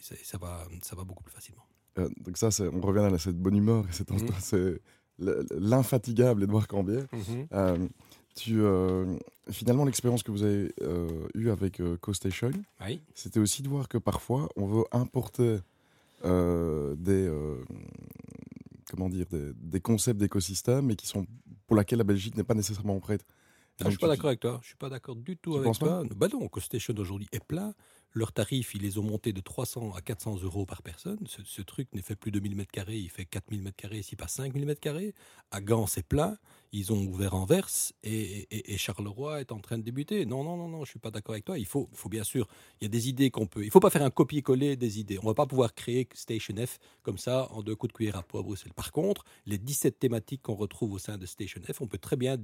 ça, 0.00 0.36
va, 0.36 0.66
ça 0.82 0.94
va 0.94 1.04
beaucoup 1.04 1.22
plus 1.22 1.32
facilement. 1.32 1.64
Euh, 1.98 2.08
donc 2.18 2.36
ça, 2.36 2.50
on 2.72 2.80
revient 2.80 3.14
à 3.14 3.18
cette 3.18 3.38
bonne 3.38 3.56
humeur 3.56 3.86
et 3.88 3.92
cette, 3.92 4.10
mmh. 4.10 4.78
l'infatigable 5.18 6.42
Edouard 6.42 6.68
Cambier. 6.68 7.00
Mhm. 7.12 7.88
tu, 8.34 8.60
finalement, 9.50 9.84
l'expérience 9.84 10.22
que 10.22 10.30
vous 10.30 10.42
avez 10.42 10.72
eue 11.34 11.50
avec 11.50 11.80
CoStation, 12.00 12.50
c'était 13.14 13.40
aussi 13.40 13.62
de 13.62 13.68
voir 13.68 13.88
que 13.88 13.98
parfois, 13.98 14.48
on 14.56 14.66
veut 14.66 14.84
importer 14.92 15.58
des 16.22 17.30
comment 18.94 19.08
dire, 19.08 19.26
des, 19.30 19.80
concepts 19.80 20.18
d'écosystème, 20.20 20.86
mais 20.86 20.96
qui 20.96 21.06
sont 21.06 21.26
pour 21.66 21.76
laquelle 21.76 21.98
la 21.98 22.04
Belgique 22.04 22.36
n'est 22.36 22.44
pas 22.44 22.54
nécessairement 22.54 22.98
prête. 23.00 23.24
je 23.80 23.88
suis 23.88 23.98
pas 23.98 24.08
d'accord 24.08 24.28
avec 24.28 24.40
toi. 24.40 24.58
Je 24.62 24.68
suis 24.68 24.76
pas 24.76 24.88
d'accord 24.88 25.16
du 25.16 25.36
tout 25.36 25.56
avec 25.56 25.72
toi. 25.78 26.04
Bah 26.16 26.28
non, 26.32 26.48
CoStation 26.48 26.94
aujourd'hui 26.96 27.26
est 27.32 27.44
plein. 27.44 27.74
Leurs 28.16 28.32
tarifs, 28.32 28.76
ils 28.76 28.82
les 28.82 28.98
ont 28.98 29.02
montés 29.02 29.32
de 29.32 29.40
300 29.40 29.92
à 29.92 30.00
400 30.00 30.42
euros 30.44 30.66
par 30.66 30.82
personne. 30.82 31.18
Ce, 31.26 31.62
truc 31.62 31.88
n'est 31.94 32.02
fait 32.02 32.14
plus 32.14 32.30
de 32.30 32.38
1000 32.38 32.56
m2, 32.56 32.92
il 32.92 33.10
fait 33.10 33.24
4000 33.24 33.60
m2, 33.60 33.96
ici 33.96 34.14
pas 34.14 34.28
5000 34.28 34.64
m2. 34.64 35.12
À 35.50 35.60
Gand, 35.60 35.88
c'est 35.88 36.06
plein. 36.06 36.38
Ils 36.76 36.92
ont 36.92 37.06
ouvert 37.06 37.34
en 37.34 37.44
verse 37.44 37.92
et, 38.02 38.48
Charleroi 38.76 39.40
est 39.40 39.52
en 39.52 39.60
train 39.60 39.78
de 39.78 39.84
débuter. 39.84 40.26
Non, 40.26 40.42
non, 40.42 40.56
non, 40.56 40.68
non, 40.68 40.84
je 40.84 40.90
suis 40.90 40.98
pas 40.98 41.12
d'accord 41.12 41.34
avec 41.34 41.44
toi. 41.44 41.56
Il 41.56 41.66
faut, 41.66 41.88
faut 41.92 42.08
bien 42.08 42.24
sûr, 42.24 42.48
il 42.80 42.84
y 42.84 42.86
a 42.86 42.88
des 42.88 43.08
idées 43.08 43.30
qu'on 43.30 43.46
peut. 43.46 43.64
Il 43.64 43.70
faut 43.70 43.78
pas 43.78 43.90
faire 43.90 44.02
un 44.02 44.10
copier-coller 44.10 44.76
des 44.76 44.98
idées. 44.98 45.18
On 45.22 45.26
va 45.26 45.34
pas 45.34 45.46
pouvoir 45.46 45.74
créer 45.74 46.08
Station 46.14 46.54
F 46.64 46.78
comme 47.02 47.18
ça 47.18 47.48
en 47.52 47.62
deux 47.62 47.76
coups 47.76 47.92
de 47.92 47.96
cuillère 47.96 48.16
à 48.16 48.22
peau 48.24 48.38
à 48.38 48.42
Bruxelles. 48.42 48.74
Par 48.74 48.90
contre, 48.90 49.24
les 49.46 49.58
17 49.58 50.00
thématiques 50.00 50.42
qu'on 50.42 50.54
retrouve 50.54 50.92
au 50.92 50.98
sein 50.98 51.16
de 51.16 51.26
Station 51.26 51.60
F, 51.62 51.80
on 51.80 51.86
peut 51.86 51.98
très 51.98 52.16
bien 52.16 52.36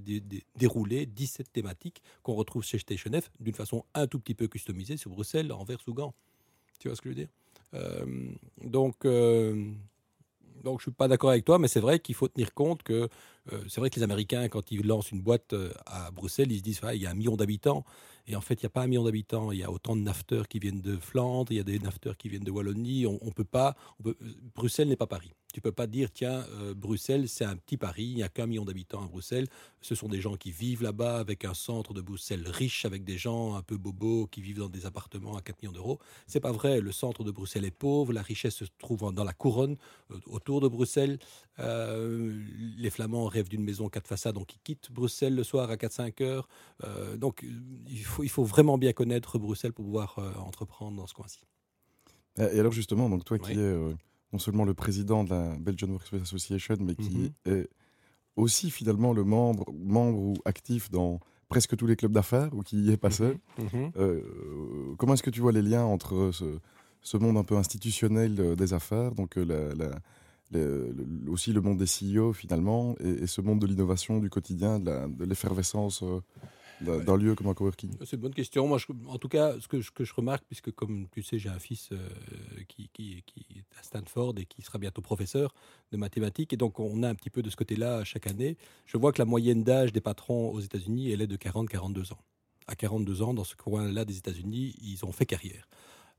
dérouler 0.54 1.06
17 1.06 1.52
thématiques 1.52 2.00
qu'on 2.22 2.34
retrouve 2.34 2.62
chez 2.62 2.78
Station 2.78 3.10
F 3.20 3.32
d'une 3.40 3.54
façon 3.54 3.84
un 3.94 4.06
tout 4.06 4.20
petit 4.20 4.34
peu 4.34 4.46
customisée 4.46 4.96
sur 4.96 5.10
Bruxelles 5.10 5.52
envers 5.60 5.78
ou 5.86 5.94
gants. 5.94 6.14
Tu 6.78 6.88
vois 6.88 6.96
ce 6.96 7.02
que 7.02 7.10
je 7.10 7.14
veux 7.14 7.20
dire? 7.20 7.28
Euh, 7.74 8.06
Donc, 8.64 9.04
euh, 9.04 9.72
donc 10.64 10.80
je 10.80 10.84
suis 10.84 10.92
pas 10.92 11.08
d'accord 11.08 11.30
avec 11.30 11.44
toi, 11.44 11.58
mais 11.58 11.68
c'est 11.68 11.80
vrai 11.80 11.98
qu'il 12.00 12.14
faut 12.14 12.28
tenir 12.28 12.52
compte 12.54 12.82
que 12.82 13.08
euh, 13.52 13.62
c'est 13.68 13.80
vrai 13.80 13.90
que 13.90 13.96
les 13.96 14.02
Américains, 14.02 14.48
quand 14.48 14.70
ils 14.70 14.86
lancent 14.86 15.10
une 15.10 15.22
boîte 15.22 15.54
à 15.86 16.10
Bruxelles, 16.10 16.52
ils 16.52 16.58
se 16.58 16.62
disent 16.62 16.80
il 16.94 17.00
y 17.00 17.06
a 17.06 17.10
un 17.10 17.14
million 17.14 17.36
d'habitants. 17.36 17.84
Et 18.26 18.36
en 18.36 18.40
fait, 18.40 18.54
il 18.54 18.64
n'y 18.64 18.66
a 18.66 18.70
pas 18.70 18.82
un 18.82 18.86
million 18.86 19.04
d'habitants. 19.04 19.50
Il 19.50 19.58
y 19.58 19.64
a 19.64 19.70
autant 19.70 19.96
de 19.96 20.02
nafteurs 20.02 20.46
qui 20.46 20.58
viennent 20.58 20.82
de 20.82 20.96
Flandre, 20.96 21.50
il 21.52 21.56
y 21.56 21.60
a 21.60 21.64
des 21.64 21.78
nafteurs 21.78 22.16
qui 22.16 22.28
viennent 22.28 22.44
de 22.44 22.50
Wallonie. 22.50 23.06
On, 23.06 23.18
on 23.22 23.30
peut 23.32 23.44
pas. 23.44 23.76
Bruxelles 24.54 24.88
n'est 24.88 24.96
pas 24.96 25.06
Paris. 25.06 25.32
Tu 25.52 25.60
peux 25.60 25.72
pas 25.72 25.86
dire, 25.86 26.10
tiens, 26.12 26.44
euh, 26.52 26.74
Bruxelles, 26.74 27.28
c'est 27.28 27.44
un 27.44 27.56
petit 27.56 27.76
Paris, 27.76 28.04
il 28.04 28.14
n'y 28.16 28.22
a 28.22 28.28
qu'un 28.28 28.46
million 28.46 28.64
d'habitants 28.64 29.02
à 29.02 29.08
Bruxelles. 29.08 29.48
Ce 29.80 29.94
sont 29.94 30.08
des 30.08 30.20
gens 30.20 30.36
qui 30.36 30.52
vivent 30.52 30.82
là-bas 30.82 31.18
avec 31.18 31.44
un 31.44 31.54
centre 31.54 31.92
de 31.92 32.00
Bruxelles 32.00 32.46
riche, 32.46 32.84
avec 32.84 33.02
des 33.02 33.18
gens 33.18 33.56
un 33.56 33.62
peu 33.62 33.76
bobos 33.76 34.28
qui 34.28 34.42
vivent 34.42 34.58
dans 34.58 34.68
des 34.68 34.86
appartements 34.86 35.36
à 35.36 35.42
4 35.42 35.62
millions 35.62 35.72
d'euros. 35.72 35.98
C'est 36.26 36.40
pas 36.40 36.52
vrai. 36.52 36.80
Le 36.80 36.92
centre 36.92 37.24
de 37.24 37.32
Bruxelles 37.32 37.64
est 37.64 37.72
pauvre, 37.72 38.12
la 38.12 38.22
richesse 38.22 38.54
se 38.56 38.64
trouve 38.78 39.12
dans 39.12 39.24
la 39.24 39.32
couronne, 39.32 39.76
euh, 40.12 40.18
autour 40.26 40.60
de 40.60 40.68
Bruxelles. 40.68 41.18
Euh, 41.58 42.40
les 42.78 42.90
Flamands 42.90 43.26
d'une 43.48 43.64
maison 43.64 43.88
quatre 43.88 44.06
façades, 44.06 44.34
donc 44.34 44.54
ils 44.54 44.60
quittent 44.60 44.90
Bruxelles 44.90 45.34
le 45.34 45.44
soir 45.44 45.70
à 45.70 45.76
4-5 45.76 46.22
heures. 46.22 46.48
donc 47.16 47.44
il 47.88 48.04
faut, 48.04 48.22
il 48.22 48.28
faut 48.28 48.44
vraiment 48.44 48.78
bien 48.78 48.92
connaître 48.92 49.38
Bruxelles 49.38 49.72
pour 49.72 49.84
pouvoir 49.84 50.18
entreprendre 50.44 50.96
dans 50.96 51.06
ce 51.06 51.14
coin-ci. 51.14 51.40
Et 52.38 52.60
alors 52.60 52.72
justement, 52.72 53.08
donc 53.08 53.24
toi 53.24 53.38
qui 53.38 53.52
es 53.52 53.76
non 54.32 54.38
seulement 54.38 54.64
le 54.64 54.74
président 54.74 55.24
de 55.24 55.30
la 55.30 55.56
Belgian 55.58 55.88
Workspace 55.88 56.22
Association, 56.22 56.76
mais 56.80 56.94
qui 56.94 57.32
mhm. 57.46 57.52
est 57.52 57.68
aussi 58.36 58.70
finalement 58.70 59.12
le 59.12 59.24
membre, 59.24 59.64
membre 59.72 60.18
ou 60.18 60.34
actif 60.44 60.90
dans 60.90 61.20
presque 61.48 61.76
tous 61.76 61.86
les 61.86 61.96
clubs 61.96 62.12
d'affaires 62.12 62.50
ou 62.52 62.62
qui 62.62 62.76
y 62.76 62.92
est 62.92 62.96
passé. 62.96 63.38
Mhm. 63.58 63.64
Mhm. 63.72 63.92
Euh, 63.96 64.94
comment 64.98 65.14
est-ce 65.14 65.22
que 65.22 65.30
tu 65.30 65.40
vois 65.40 65.52
les 65.52 65.62
liens 65.62 65.84
entre 65.84 66.30
ce, 66.32 67.16
monde 67.16 67.36
un 67.36 67.44
peu 67.44 67.56
institutionnel 67.56 68.36
euh, 68.38 68.54
des 68.54 68.72
affaires, 68.72 69.14
donc 69.14 69.36
euh, 70.54 70.92
aussi 71.28 71.52
le 71.52 71.60
monde 71.60 71.78
des 71.78 71.86
CEO 71.86 72.32
finalement, 72.32 72.96
et, 73.00 73.26
ce 73.26 73.40
monde 73.40 73.60
de 73.60 73.66
l'innovation 73.66 74.18
du 74.18 74.30
quotidien, 74.30 74.78
de 74.80 75.24
l'effervescence 75.24 76.02
d'un 76.80 77.16
lieu 77.16 77.34
comme 77.34 77.48
un 77.48 77.54
coworking 77.54 77.92
C'est 78.04 78.16
une 78.16 78.22
bonne 78.22 78.34
question. 78.34 78.66
Moi, 78.66 78.78
en 79.06 79.18
tout 79.18 79.28
cas, 79.28 79.58
ce 79.60 79.68
que, 79.68 79.80
je, 79.80 79.90
que 79.90 80.04
je 80.04 80.14
remarque, 80.14 80.44
puisque 80.46 80.70
comme 80.72 81.08
tu 81.10 81.22
sais, 81.22 81.38
j'ai 81.38 81.48
un 81.48 81.58
fils 81.58 81.90
euh, 81.92 81.98
qui, 82.68 82.88
qui, 82.92 83.22
qui, 83.26 83.46
est 83.58 83.78
à 83.78 83.82
Stanford 83.82 84.34
et 84.38 84.46
qui 84.46 84.62
sera 84.62 84.78
bientôt 84.78 85.02
professeur 85.02 85.54
de 85.92 85.96
mathématiques, 85.96 86.52
et 86.52 86.56
donc 86.56 86.80
on 86.80 87.02
a 87.02 87.08
un 87.08 87.14
petit 87.14 87.30
peu 87.30 87.42
de 87.42 87.50
ce 87.50 87.56
côté-là 87.56 88.04
chaque 88.04 88.26
année. 88.26 88.56
Je 88.86 88.96
vois 88.96 89.12
que 89.12 89.20
la 89.20 89.26
moyenne 89.26 89.62
d'âge 89.62 89.92
des 89.92 90.00
patrons 90.00 90.50
aux 90.50 90.60
États-Unis, 90.60 91.10
elle 91.10 91.22
est 91.22 91.26
de 91.26 91.36
40-42 91.36 92.12
ans. 92.12 92.18
À 92.66 92.76
42 92.76 93.22
ans, 93.22 93.34
dans 93.34 93.44
ce 93.44 93.56
coin-là 93.56 94.04
des 94.04 94.18
États-Unis, 94.18 94.74
ils 94.80 95.04
ont 95.04 95.12
fait 95.12 95.26
carrière. 95.26 95.68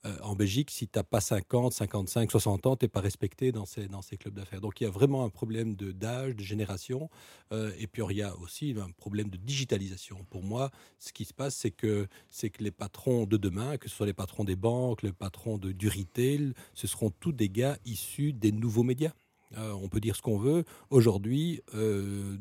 Euh, 0.06 0.18
en 0.24 0.36
Belgique, 0.36 0.72
si 0.72 0.88
tu 0.88 0.98
n'as 0.98 1.04
pas 1.04 1.22
50, 1.22 1.74
55, 1.74 2.32
60 2.32 2.66
ans, 2.66 2.76
tu 2.76 2.86
n'es 2.86 2.90
pas 2.90 3.02
respecté 3.02 3.52
dans 3.52 3.66
ces, 3.66 3.88
clubs 4.18 4.34
d'affaires. 4.34 4.62
Donc 4.62 4.82
il 4.82 4.86
y 4.86 4.88
a 4.88 4.90
vraiment 4.90 5.24
un 5.24 5.30
problème 5.30 5.76
d'âge, 5.76 6.36
de, 6.36 6.44
génération. 6.44 7.10
Euh, 7.52 7.72
et 7.78 7.88
puis 7.88 8.02
il 8.10 8.18
y 8.18 8.24
a 8.24 8.36
aussi 8.38 8.76
un 8.80 8.90
problème 8.92 9.30
de 9.30 9.38
digitalisation. 9.38 10.26
Pour 10.30 10.44
moi, 10.44 10.72
ce 10.98 11.14
qui 11.14 11.26
se 11.26 11.34
passe, 11.34 11.56
c'est 11.56 11.72
que, 11.72 12.08
que 12.42 12.64
les 12.64 12.72
patrons 12.72 13.26
de 13.26 13.38
demain, 13.38 13.78
que 13.78 13.90
ce 13.90 13.96
soit 13.96 14.08
les 14.08 14.14
patrons 14.14 14.44
des 14.44 14.56
banques, 14.56 15.04
les 15.04 15.14
patrons 15.14 15.58
de, 15.58 15.72
du 15.72 15.88
retail, 15.88 16.54
ce 16.74 16.88
seront 16.88 17.12
tous 17.12 17.32
des 17.32 17.50
gars 17.50 17.78
issus 17.86 18.34
des 18.34 18.52
nouveaux 18.52 18.84
médias. 18.84 19.14
Euh, 19.58 19.74
on 19.74 19.90
peut 19.90 20.00
dire 20.00 20.16
ce 20.16 20.22
qu'on 20.22 20.38
veut. 20.38 20.64
Aujourd'hui, 20.90 21.62
euh, 21.76 22.38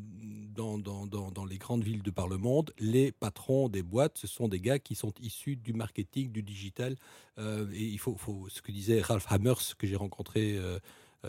dans, 0.55 1.45
les 1.49 1.57
grandes 1.57 1.83
villes 1.83 2.03
de 2.03 2.11
par 2.11 2.27
le 2.27 2.37
monde, 2.37 2.71
les 2.79 3.11
patrons 3.11 3.67
des 3.67 3.83
boîtes, 3.83 4.17
ce 4.17 4.27
sont 4.27 4.47
des 4.47 4.59
gars 4.59 4.79
qui 4.79 4.95
sont 4.95 5.13
issus 5.21 5.55
du 5.55 5.73
marketing, 5.73 6.31
du 6.31 6.43
digital. 6.43 6.95
Euh, 7.37 7.67
et 7.73 7.83
il 7.83 7.99
faut, 7.99 8.17
ce 8.49 8.61
que 8.61 8.71
disait 8.71 9.01
Ralph 9.01 9.25
Hammers, 9.29 9.75
que 9.77 9.87
j'ai 9.87 9.95
rencontré 9.95 10.59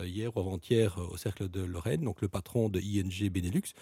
hier 0.03 0.35
ou 0.35 0.39
avant-hier 0.39 0.97
au 1.11 1.17
Cercle 1.17 1.49
de 1.49 1.61
Lorraine, 1.61 2.01
donc 2.01 2.21
le 2.21 2.27
patron 2.27 2.69
de 2.69 2.79
ING 2.79 3.29
Benelux, 3.29 3.73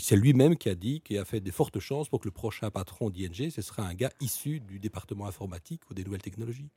c'est 0.00 0.16
lui-même 0.16 0.56
qui 0.56 0.68
a 0.68 0.74
dit, 0.74 1.00
qui 1.00 1.18
a 1.18 1.24
fait 1.24 1.40
des 1.40 1.50
fortes 1.50 1.78
chances 1.78 2.08
pour 2.08 2.20
que 2.20 2.28
le 2.28 2.32
prochain 2.32 2.70
patron 2.70 3.10
d'ING, 3.10 3.50
ce 3.50 3.62
sera 3.62 3.82
un 3.86 3.94
gars 3.94 4.12
issu 4.20 4.60
du 4.60 4.78
département 4.78 5.26
informatique 5.26 5.82
ou 5.90 5.94
des 5.94 6.04
nouvelles 6.04 6.22
technologies. 6.22 6.70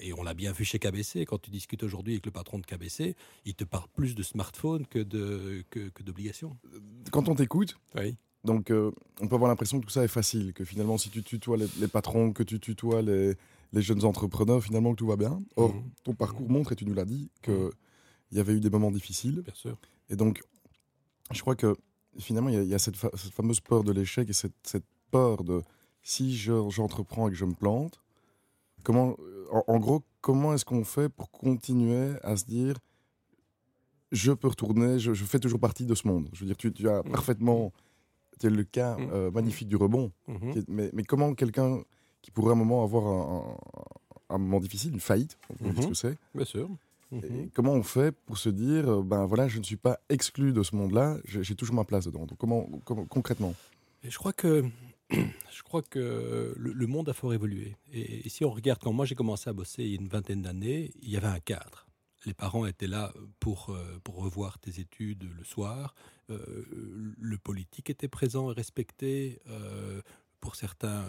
Et 0.00 0.12
on 0.12 0.22
l'a 0.22 0.34
bien 0.34 0.52
vu 0.52 0.64
chez 0.64 0.78
KBC, 0.78 1.26
quand 1.26 1.38
tu 1.38 1.50
discutes 1.50 1.82
aujourd'hui 1.82 2.14
avec 2.14 2.26
le 2.26 2.32
patron 2.32 2.58
de 2.58 2.66
KBC, 2.66 3.14
il 3.44 3.54
te 3.54 3.64
parle 3.64 3.88
plus 3.94 4.14
de 4.14 4.22
smartphone 4.22 4.86
que 4.86 4.98
de 4.98 5.64
que, 5.70 6.02
d'obligations. 6.02 6.56
Quand 7.12 7.28
on 7.28 7.34
t'écoute, 7.34 7.78
oui. 7.94 8.16
donc 8.44 8.70
euh, 8.70 8.90
on 9.20 9.28
peut 9.28 9.36
avoir 9.36 9.48
l'impression 9.48 9.78
que 9.80 9.86
tout 9.86 9.92
ça 9.92 10.02
est 10.04 10.08
facile, 10.08 10.52
que 10.52 10.64
finalement 10.64 10.98
si 10.98 11.10
tu 11.10 11.22
tutoies 11.22 11.56
les, 11.56 11.88
patrons, 11.88 12.32
que 12.32 12.42
tu 12.42 12.58
tutoies 12.58 13.02
les, 13.02 13.34
les, 13.72 13.82
jeunes 13.82 14.04
entrepreneurs, 14.04 14.62
finalement 14.62 14.92
que 14.92 14.96
tout 14.96 15.06
va 15.06 15.16
bien. 15.16 15.40
Or, 15.56 15.74
mhm. 15.74 15.90
ton 16.02 16.14
parcours 16.14 16.46
mhm. 16.46 16.52
montre, 16.52 16.72
et 16.72 16.76
tu 16.76 16.84
nous 16.84 16.94
l'as 16.94 17.04
dit, 17.04 17.30
qu'il 17.42 17.54
mhm. 17.54 17.70
y 18.32 18.40
avait 18.40 18.54
eu 18.54 18.60
des 18.60 18.70
moments 18.70 18.90
difficiles. 18.90 19.42
Bien 19.42 19.54
sûr. 19.54 19.78
Et 20.08 20.16
donc, 20.16 20.42
je 21.30 21.40
crois 21.40 21.54
que 21.54 21.76
finalement, 22.18 22.48
il 22.48 22.64
y 22.64 22.74
a, 22.74 22.78
cette, 22.78 22.96
fameuse 22.96 23.60
peur 23.60 23.84
de 23.84 23.92
l'échec 23.92 24.28
et 24.28 24.32
cette, 24.32 24.54
cette 24.64 24.84
peur 25.10 25.44
de 25.44 25.62
si 26.02 26.36
j'entreprends 26.36 27.28
et 27.28 27.30
que 27.30 27.36
je 27.36 27.44
me 27.44 27.54
plante, 27.54 27.99
comment 28.82 29.16
en, 29.50 29.78
gros, 29.78 30.02
comment 30.20 30.54
est-ce 30.54 30.64
qu'on 30.64 30.84
fait 30.84 31.08
pour 31.08 31.30
continuer 31.30 32.12
à 32.22 32.36
se 32.36 32.44
dire 32.44 32.76
je 34.12 34.32
peux 34.32 34.48
retourner, 34.48 34.98
je, 34.98 35.12
fais 35.14 35.38
toujours 35.38 35.60
partie 35.60 35.86
de 35.86 35.94
ce 35.94 36.06
monde 36.08 36.28
Je 36.32 36.40
veux 36.40 36.46
dire, 36.46 36.56
tu, 36.56 36.88
as 36.88 37.02
mmh. 37.02 37.10
parfaitement. 37.10 37.72
Tu 38.40 38.48
le 38.48 38.64
cas 38.64 38.96
mmh. 38.96 39.10
euh, 39.12 39.30
magnifique 39.30 39.68
du 39.68 39.76
rebond. 39.76 40.10
Mmh. 40.26 40.52
mais, 40.68 41.02
comment 41.06 41.34
quelqu'un 41.34 41.80
qui 42.22 42.30
pourrait 42.30 42.50
à 42.50 42.52
un 42.52 42.58
moment 42.58 42.82
avoir 42.82 43.54
un, 44.30 44.38
moment 44.38 44.58
difficile, 44.58 44.92
une 44.92 45.00
faillite, 45.00 45.38
on 45.60 45.80
ce 45.80 45.88
que 45.88 45.94
c'est 45.94 46.18
Bien 46.34 46.44
sûr. 46.44 46.68
comment 47.54 47.72
on 47.72 47.82
fait 47.82 48.12
pour 48.12 48.38
se 48.38 48.48
dire, 48.48 48.88
euh, 48.90 49.02
ben 49.02 49.26
voilà, 49.26 49.46
je 49.46 49.58
ne 49.58 49.64
suis 49.64 49.76
pas 49.76 50.00
exclu 50.08 50.52
de 50.52 50.62
ce 50.62 50.74
monde-là, 50.74 51.18
j'ai 51.24 51.54
toujours 51.54 51.76
ma 51.76 51.84
place 51.84 52.06
dedans. 52.06 52.26
Donc 52.26 52.38
comment, 52.38 52.66
concrètement? 53.08 53.54
Et 54.02 54.10
Je 54.10 54.18
crois 54.18 54.32
que 54.32 54.64
je 55.52 55.62
crois 55.62 55.82
que 55.82 56.54
le, 56.56 56.86
monde 56.86 57.08
a 57.08 57.12
fort 57.12 57.34
évolué. 57.34 57.76
Et, 57.92 58.28
si 58.28 58.44
on 58.44 58.50
regarde, 58.50 58.80
quand 58.80 58.92
moi 58.92 59.06
j'ai 59.06 59.14
commencé 59.14 59.50
à 59.50 59.52
bosser 59.52 59.82
il 59.82 59.90
y 59.90 59.92
a 59.92 60.00
une 60.00 60.08
vingtaine 60.08 60.42
d'années, 60.42 60.92
il 61.02 61.10
y 61.10 61.16
avait 61.16 61.26
un 61.26 61.40
cadre. 61.40 61.86
Les 62.26 62.34
parents 62.34 62.66
étaient 62.66 62.86
là 62.86 63.12
pour, 63.38 63.70
euh, 63.70 63.98
pour 64.04 64.16
revoir 64.16 64.58
tes 64.58 64.78
études 64.80 65.28
le 65.36 65.44
soir. 65.44 65.94
Euh, 66.28 66.64
le 67.18 67.38
politique 67.38 67.88
était 67.88 68.08
présent 68.08 68.50
et 68.50 68.54
respecté. 68.54 69.40
Euh, 69.48 70.02
pour 70.40 70.56
certains, 70.56 71.06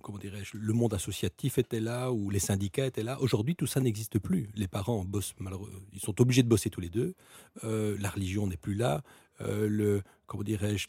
comment 0.00 0.16
dirais-je, 0.16 0.56
le 0.56 0.72
monde 0.72 0.94
associatif 0.94 1.58
était 1.58 1.78
là 1.78 2.10
ou 2.10 2.30
les 2.30 2.38
syndicats 2.38 2.86
étaient 2.86 3.02
là. 3.02 3.20
Aujourd'hui, 3.20 3.54
tout 3.54 3.66
ça 3.66 3.80
n'existe 3.80 4.18
plus. 4.18 4.48
Les 4.54 4.66
parents 4.66 5.04
bossent 5.04 5.34
ils 5.92 6.00
sont 6.00 6.18
obligés 6.18 6.42
de 6.42 6.48
bosser 6.48 6.70
tous 6.70 6.80
les 6.80 6.88
deux. 6.88 7.14
la 7.62 8.08
religion 8.08 8.46
n'est 8.46 8.56
plus 8.56 8.72
là. 8.72 9.02
Le, 9.40 10.02
comment 10.28 10.44
dirais-je, 10.44 10.86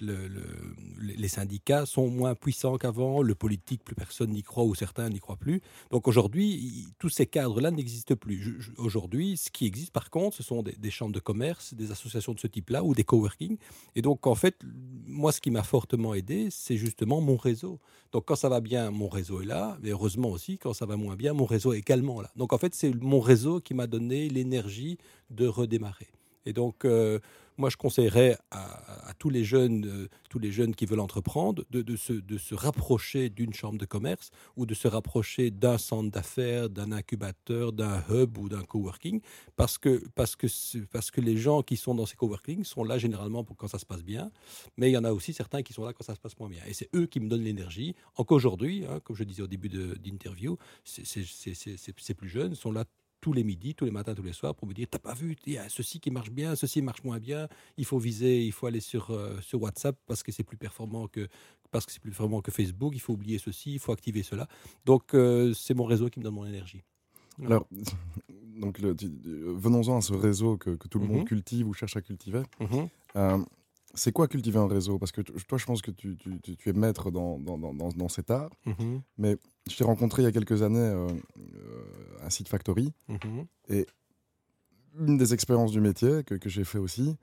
les 0.99 1.27
syndicats 1.27 1.85
sont 1.85 2.09
moins 2.09 2.35
puissants 2.35 2.77
qu'avant, 2.77 3.21
le 3.21 3.33
politique, 3.35 3.83
plus 3.83 3.95
personne 3.95 4.31
n'y 4.31 4.43
croit 4.43 4.65
ou 4.65 4.75
certains 4.75 5.09
n'y 5.09 5.19
croient 5.19 5.37
plus. 5.37 5.61
Donc 5.91 6.07
aujourd'hui, 6.07 6.87
tous 6.99 7.09
ces 7.09 7.25
cadres-là 7.25 7.71
n'existent 7.71 8.15
plus. 8.15 8.71
Aujourd'hui, 8.77 9.37
ce 9.37 9.49
qui 9.49 9.65
existe 9.65 9.91
par 9.91 10.09
contre, 10.09 10.35
ce 10.35 10.43
sont 10.43 10.61
des, 10.61 10.91
chambres 10.91 11.13
de 11.13 11.19
commerce, 11.19 11.73
des 11.73 11.91
associations 11.91 12.33
de 12.33 12.39
ce 12.39 12.47
type-là 12.47 12.83
ou 12.83 12.93
des 12.93 13.03
coworking. 13.03 13.57
Et 13.95 14.01
donc 14.01 14.27
en 14.27 14.35
fait, 14.35 14.57
moi, 15.07 15.31
ce 15.31 15.39
qui 15.39 15.51
m'a 15.51 15.63
fortement 15.63 16.13
aidé, 16.13 16.49
c'est 16.51 16.77
justement 16.77 17.21
mon 17.21 17.37
réseau. 17.37 17.79
Donc 18.11 18.25
quand 18.25 18.35
ça 18.35 18.49
va 18.49 18.59
bien, 18.59 18.91
mon 18.91 19.07
réseau 19.07 19.41
est 19.41 19.45
là, 19.45 19.77
mais 19.81 19.91
heureusement 19.91 20.29
aussi, 20.29 20.57
quand 20.57 20.73
ça 20.73 20.85
va 20.85 20.97
moins 20.97 21.15
bien, 21.15 21.33
mon 21.33 21.45
réseau 21.45 21.73
est 21.73 21.79
également 21.79 22.21
là. 22.21 22.29
Donc 22.35 22.51
en 22.51 22.57
fait, 22.57 22.75
c'est 22.75 22.93
mon 22.93 23.21
réseau 23.21 23.61
qui 23.61 23.73
m'a 23.73 23.87
donné 23.87 24.27
l'énergie 24.27 24.97
de 25.29 25.47
redémarrer. 25.47 26.07
Et 26.49 26.53
donc, 26.53 26.83
euh, 26.83 27.19
moi, 27.57 27.69
je 27.69 27.77
conseillerais 27.77 28.35
à, 28.49 29.13
tous, 29.19 29.29
les 29.29 29.43
jeunes, 29.43 29.85
euh, 29.85 30.07
tous 30.31 30.39
les 30.39 30.51
jeunes 30.51 30.73
qui 30.73 30.87
veulent 30.87 30.99
entreprendre 30.99 31.63
de, 31.69 31.95
se, 31.95 32.55
rapprocher 32.55 33.29
d'une 33.29 33.53
chambre 33.53 33.77
de 33.77 33.85
commerce 33.85 34.31
ou 34.55 34.65
de 34.65 34.73
se 34.73 34.87
rapprocher 34.87 35.51
d'un 35.51 35.77
centre 35.77 36.09
d'affaires, 36.09 36.71
d'un 36.71 36.91
incubateur, 36.91 37.71
d'un 37.71 38.03
hub 38.09 38.39
ou 38.39 38.49
d'un 38.49 38.63
coworking, 38.63 39.21
parce 39.57 39.77
que, 39.77 40.01
parce, 40.15 40.35
que, 40.35 40.47
parce 40.91 41.11
que 41.11 41.21
les 41.21 41.37
gens 41.37 41.61
qui 41.61 41.77
sont 41.77 41.93
dans 41.93 42.07
ces 42.07 42.15
coworking 42.15 42.63
sont 42.63 42.83
là 42.83 42.97
généralement 42.97 43.43
pour 43.43 43.55
quand 43.55 43.67
ça 43.67 43.77
se 43.77 43.85
passe 43.85 44.03
bien, 44.03 44.31
mais 44.75 44.89
il 44.89 44.93
y 44.93 44.97
en 44.97 45.03
a 45.03 45.11
aussi 45.11 45.33
certains 45.33 45.61
qui 45.61 45.73
sont 45.73 45.85
là 45.85 45.93
quand 45.93 46.03
ça 46.03 46.15
se 46.15 46.19
passe 46.19 46.39
moins 46.39 46.49
bien. 46.49 46.61
Et 46.65 46.73
c'est 46.73 46.89
eux 46.95 47.05
qui 47.05 47.19
me 47.19 47.29
donnent 47.29 47.43
l'énergie. 47.43 47.93
Encore 48.15 48.37
aujourd'hui, 48.37 48.85
hein, 48.89 49.01
comme 49.03 49.15
je 49.15 49.23
disais 49.23 49.43
au 49.43 49.47
début 49.47 49.69
d'interview, 49.69 50.57
ces 50.83 52.13
plus 52.15 52.29
jeunes 52.29 52.55
sont 52.55 52.71
là 52.71 52.85
tous 53.21 53.33
les 53.33 53.43
midis, 53.43 53.75
tous 53.75 53.85
les 53.85 53.91
matins, 53.91 54.13
tous 54.15 54.23
les 54.23 54.33
soirs 54.33 54.55
pour 54.55 54.67
me 54.67 54.73
dire 54.73 54.87
T'as 54.89 54.99
pas 54.99 55.13
vu, 55.13 55.35
il 55.45 55.53
y 55.53 55.57
a 55.57 55.69
ceci 55.69 55.99
qui 55.99 56.11
marche 56.11 56.31
bien, 56.31 56.55
ceci 56.55 56.81
marche 56.81 57.03
moins 57.03 57.19
bien, 57.19 57.47
il 57.77 57.85
faut 57.85 57.99
viser, 57.99 58.45
il 58.45 58.51
faut 58.51 58.67
aller 58.67 58.79
sur, 58.79 59.11
euh, 59.11 59.39
sur 59.41 59.61
WhatsApp 59.61 59.97
parce 60.05 60.23
que 60.23 60.31
c'est 60.31 60.43
plus 60.43 60.57
performant 60.57 61.07
que 61.07 61.27
parce 61.71 61.85
que 61.85 61.91
c'est 61.91 62.01
plus 62.01 62.09
performant 62.09 62.41
que 62.41 62.51
Facebook, 62.51 62.93
il 62.95 62.99
faut 62.99 63.13
oublier 63.13 63.37
ceci, 63.37 63.73
il 63.73 63.79
faut 63.79 63.91
activer 63.91 64.23
cela. 64.23 64.47
Donc 64.85 65.13
euh, 65.13 65.53
c'est 65.53 65.75
mon 65.75 65.85
réseau 65.85 66.09
qui 66.09 66.19
me 66.19 66.23
donne 66.23 66.33
mon 66.33 66.45
énergie. 66.45 66.83
Alors, 67.45 67.67
donc 68.59 68.79
venons-en 68.81 69.97
à 69.97 70.01
ce 70.01 70.13
réseau 70.13 70.57
que, 70.57 70.71
tout 70.71 70.99
le 70.99 71.05
monde 71.05 71.19
mhm. 71.19 71.25
cultive 71.25 71.67
ou 71.67 71.73
cherche 71.73 71.95
à 71.95 72.01
cultiver. 72.01 72.43
Mhm. 72.59 72.89
Euh, 73.15 73.37
c'est 73.93 74.11
quoi 74.11 74.27
cultiver 74.27 74.59
un 74.59 74.67
réseau? 74.67 74.99
Parce 74.99 75.11
que 75.11 75.21
toi, 75.21 75.57
je 75.57 75.65
pense 75.65 75.81
que 75.81 75.91
tu, 75.91 76.17
es 76.65 76.73
maître 76.73 77.11
dans, 77.11 77.39
dans, 77.39 77.57
dans, 77.57 78.09
cet 78.09 78.31
art, 78.31 78.51
mhm. 78.65 79.01
mais 79.17 79.37
je 79.69 79.75
t'ai 79.75 79.83
rencontré 79.83 80.21
il 80.21 80.25
y 80.25 80.27
a 80.27 80.31
quelques 80.31 80.61
années 80.61 80.79
euh, 80.79 81.07
euh, 81.07 82.25
à 82.25 82.29
Site 82.29 82.49
Factory, 82.49 82.93
mhm. 83.07 83.45
et 83.69 83.87
une 84.99 85.17
des 85.17 85.33
expériences 85.33 85.71
du 85.71 85.81
métier 85.81 86.23
que, 86.23 86.35
que 86.35 86.49
j'ai 86.49 86.63
fait 86.63 86.79
aussi, 86.79 87.15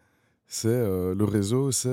c'est 0.47 0.69
euh, 0.69 1.15
le 1.15 1.25
réseau, 1.25 1.73
c'est 1.73 1.89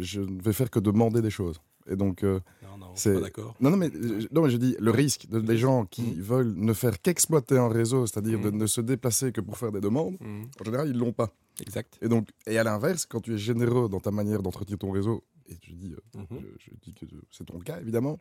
je 0.00 0.20
ne 0.20 0.40
vais 0.42 0.52
faire 0.52 0.70
que 0.70 0.78
demander 0.78 1.22
des 1.22 1.30
choses. 1.30 1.60
Et 1.88 1.94
donc, 1.94 2.24
non, 2.24 2.40
non, 2.80 2.86
c'est 2.96 3.14
pas 3.14 3.20
d'accord. 3.20 3.54
Non, 3.60 3.70
non, 3.70 3.76
mais, 3.76 3.90
non, 4.32 4.42
mais 4.42 4.50
je 4.50 4.56
dis 4.56 4.74
le 4.80 4.90
risque 4.90 5.28
de, 5.28 5.38
des 5.38 5.56
gens 5.56 5.86
qui 5.86 6.02
mhm. 6.02 6.20
veulent 6.20 6.54
ne 6.56 6.72
faire 6.72 7.00
qu'exploiter 7.00 7.58
un 7.58 7.68
réseau, 7.68 8.06
c'est-à-dire 8.06 8.40
de 8.40 8.50
ne 8.50 8.66
se 8.66 8.80
déplacer 8.80 9.30
que 9.30 9.40
pour 9.40 9.56
faire 9.56 9.70
des 9.70 9.80
demandes, 9.80 10.16
en 10.60 10.64
général, 10.64 10.88
ils 10.88 10.98
l'ont 10.98 11.12
pas. 11.12 11.32
Exact. 11.60 11.98
Et 12.02 12.08
donc, 12.08 12.28
et 12.46 12.58
à 12.58 12.64
l'inverse, 12.64 13.06
quand 13.06 13.20
tu 13.20 13.34
es 13.34 13.38
généreux 13.38 13.88
dans 13.88 14.00
ta 14.00 14.10
manière 14.10 14.42
d'entretenir 14.42 14.78
ton 14.78 14.90
réseau, 14.90 15.24
et 15.48 15.54
je 15.62 15.72
dis, 15.72 15.92
euh, 15.92 16.20
mhm. 16.20 16.40
je, 16.58 16.70
dis 16.82 16.94
que 16.94 17.06
c'est 17.30 17.44
ton 17.44 17.58
cas 17.60 17.80
évidemment, 17.80 18.18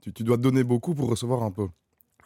tu, 0.00 0.12
tu, 0.12 0.24
dois 0.24 0.36
donner 0.36 0.64
beaucoup 0.64 0.94
pour 0.94 1.08
recevoir 1.08 1.42
un 1.42 1.50
peu. 1.50 1.68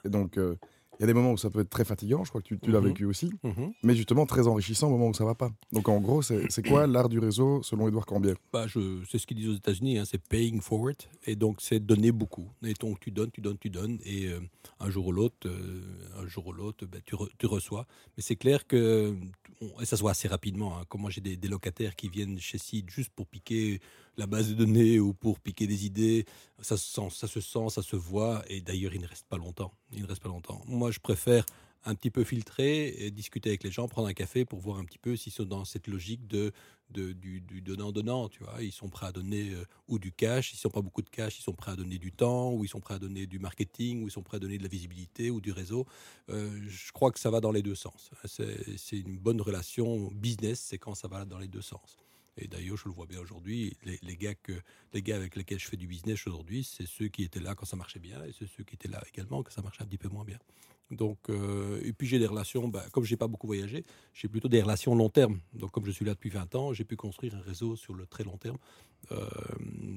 Et 0.05 0.09
donc, 0.09 0.39
euh, 0.39 0.57
il 1.01 1.03
y 1.03 1.05
a 1.05 1.07
des 1.07 1.15
moments 1.15 1.33
où 1.33 1.39
ça 1.39 1.49
peut 1.49 1.61
être 1.61 1.71
très 1.71 1.87
fatigant, 1.87 2.25
je 2.25 2.29
crois 2.29 2.43
que 2.43 2.47
tu, 2.47 2.59
tu 2.59 2.71
l'as 2.71 2.81
mhm. 2.81 2.89
vécu 2.89 3.05
aussi, 3.07 3.33
mhm. 3.43 3.73
mais 3.83 3.95
justement 3.95 4.27
très 4.27 4.47
enrichissant 4.47 4.89
au 4.89 4.91
moment 4.91 5.09
où 5.09 5.15
ça 5.15 5.25
va 5.25 5.35
pas. 5.35 5.51
Donc 5.73 5.89
en 5.89 5.99
gros, 5.99 6.21
c'est 6.21 6.63
quoi 6.69 6.87
l'art 6.87 7.09
du 7.09 7.19
réseau 7.19 7.63
selon 7.63 7.89
Edouard 7.89 8.05
Cambier 8.05 8.35
bah, 8.53 8.67
C'est 9.11 9.17
ce 9.19 9.27
qu'ils 9.27 9.39
disent 9.39 9.49
aux 9.49 9.55
États-Unis, 9.55 9.97
hein, 9.97 10.05
c'est 10.05 10.23
paying 10.23 10.61
forward, 10.61 10.97
et 11.27 11.37
donc 11.37 11.63
c'est 11.63 11.81
donner 11.81 12.13
beaucoup. 12.13 12.51
Et 12.63 12.75
donc 12.75 13.01
tu 13.01 13.11
donnes, 13.11 13.31
tu 13.31 13.41
donnes, 13.41 13.57
tu 13.59 13.71
donnes, 13.71 13.99
et 14.05 14.27
euh, 14.27 14.41
un 14.79 14.91
jour 14.91 15.07
ou 15.07 15.13
l'autre, 15.13 15.51
un 16.19 16.27
jour 16.27 16.49
ou 16.49 16.53
l'autre, 16.53 16.85
ben, 16.85 17.01
tu, 17.07 17.17
tu, 17.39 17.47
reçois. 17.47 17.87
Mais 18.19 18.23
c'est 18.23 18.37
clair 18.37 18.67
que, 18.67 19.17
et 19.81 19.85
ça 19.85 19.97
se 19.97 20.03
voit 20.03 20.13
assez 20.13 20.29
rapidement, 20.29 20.79
hein, 20.79 20.85
comme 20.89 21.03
moi 21.03 21.11
j'ai 21.11 21.21
des, 21.21 21.37
des, 21.37 21.49
locataires 21.49 21.95
qui 21.95 22.09
viennent 22.09 22.39
chez 22.41 22.57
Seed 22.57 22.89
juste 22.91 23.11
pour 23.11 23.27
piquer 23.27 23.81
la 24.17 24.27
base 24.27 24.49
de 24.49 24.55
données 24.55 24.99
ou 24.99 25.13
pour 25.13 25.39
piquer 25.41 25.67
des 25.67 25.85
idées. 25.87 26.25
Ça 26.61 26.77
se 26.77 26.87
sent, 26.87 27.09
ça 27.11 27.27
se, 27.27 27.41
sent, 27.41 27.69
ça 27.69 27.83
se 27.83 27.97
voit. 27.97 28.43
Et 28.49 28.61
d'ailleurs, 28.61 28.95
il 28.95 29.01
ne 29.01 29.07
reste 29.07 29.27
pas 29.29 29.37
longtemps. 29.37 29.73
Il 29.93 30.03
ne 30.03 30.07
reste 30.07 30.23
pas 30.23 30.29
longtemps. 30.29 30.63
Moi, 30.67 30.91
je 30.91 30.99
préfère 30.99 31.45
un 31.85 31.95
petit 31.95 32.11
peu 32.11 32.25
filtrer, 32.25 33.11
discuter 33.11 33.51
avec 33.51 33.65
les 33.65 33.71
gens, 33.71 33.89
prendre 33.89 34.09
un 34.09 34.13
café 34.13 34.45
pour 34.45 34.61
voir 34.61 34.79
un 34.79 34.85
petit 34.85 34.99
peu 34.99 35.17
s'ils 35.17 35.33
sont 35.33 35.45
dans 35.45 35.65
cette 35.65 35.87
logique 35.87 36.27
de, 36.27 36.53
de 36.91 37.13
du, 37.13 37.41
donnant-donnant. 37.63 38.29
Tu 38.29 38.43
vois, 38.43 38.63
ils 38.63 38.73
sont 38.73 38.89
prêts 38.89 39.07
à 39.07 39.13
donner 39.13 39.51
euh, 39.51 39.65
ou 39.89 39.99
du 39.99 40.13
cash, 40.13 40.53
s'ils 40.53 40.61
n'ont 40.67 40.71
pas 40.73 40.83
beaucoup 40.83 41.03
de 41.03 41.11
cash, 41.11 41.39
ils 41.39 41.43
sont 41.43 41.53
prêts 41.53 41.73
à 41.73 41.77
donner 41.77 41.99
du 41.99 42.13
temps, 42.13 42.53
ou 42.53 42.65
ils 42.65 42.69
sont 42.69 42.81
prêts 42.81 42.95
à 42.95 42.99
donner 42.99 43.27
du 43.27 43.39
marketing, 43.39 44.03
ou 44.03 44.09
ils 44.09 44.11
sont 44.11 44.23
prêts 44.23 44.37
à 44.37 44.41
donner 44.41 44.59
de 44.59 44.63
la 44.63 44.69
visibilité 44.69 45.31
ou 45.31 45.41
du 45.41 45.53
réseau. 45.53 45.87
Euh, 46.29 46.61
je 46.69 46.93
crois 46.93 47.11
que 47.13 47.19
ça 47.19 47.31
va 47.31 47.41
dans 47.41 47.53
les 47.53 47.63
deux 47.63 47.75
sens. 47.75 48.11
C'est 48.25 48.99
une 48.99 49.19
bonne 49.19 49.41
relation 49.41 50.11
business, 50.13 50.61
c'est 50.61 50.79
quand 50.79 50.95
ça 50.95 51.09
va 51.09 51.25
dans 51.25 51.39
les 51.39 51.49
deux 51.49 51.63
sens. 51.63 51.97
Et 52.37 52.47
d'ailleurs, 52.47 52.77
je 52.77 52.87
le 52.87 52.95
vois 52.95 53.07
bien 53.07 53.21
aujourd'hui, 53.21 53.77
les, 53.85 54.17
gars 54.17 54.35
les 54.93 55.03
gars 55.03 55.17
avec 55.17 55.37
lesquels 55.37 55.59
je 55.59 55.67
fais 55.67 55.77
du 55.77 55.87
business 55.87 56.27
aujourd'hui, 56.27 56.65
c'est 56.65 56.87
ceux 56.87 57.09
qui 57.09 57.23
étaient 57.23 57.41
là 57.41 57.55
quand 57.55 57.67
ça 57.67 57.77
marchait 57.77 57.99
bien 57.99 58.25
et 58.25 58.33
c'est 58.33 58.47
ceux 58.47 58.65
qui 58.65 58.77
étaient 58.77 58.89
là 58.89 59.03
également 59.13 59.43
quand 59.43 59.51
ça 59.51 59.63
marchait 59.63 59.83
un 59.83 59.87
petit 59.87 59.99
peu 59.99 60.09
moins 60.09 60.25
bien. 60.25 60.39
Donc, 60.91 61.19
euh, 61.29 61.81
et 61.85 61.93
puis 61.93 62.07
j'ai 62.07 62.19
des 62.19 62.27
relations, 62.27 62.67
bah, 62.69 62.85
comme 62.93 63.05
je 63.05 63.13
n'ai 63.13 63.17
pas 63.17 63.29
beaucoup 63.29 63.47
voyagé, 63.47 63.85
j'ai 64.13 64.29
plutôt 64.29 64.49
des 64.49 64.61
relations 64.61 64.95
long 64.95 65.09
terme. 65.09 65.39
Donc, 65.55 65.71
comme 65.71 65.87
je 65.87 65.91
suis 65.91 66.05
là 66.05 66.15
depuis 66.15 66.31
20 66.31 66.55
ans, 66.57 66.73
j'ai 66.73 66.85
pu 66.85 66.97
construire 66.97 67.35
un 67.37 67.41
réseau 67.41 67.77
sur 67.77 67.95
le 67.95 68.07
très 68.07 68.25
long 68.25 68.37
terme. 68.37 68.59
Euh, 69.13 69.27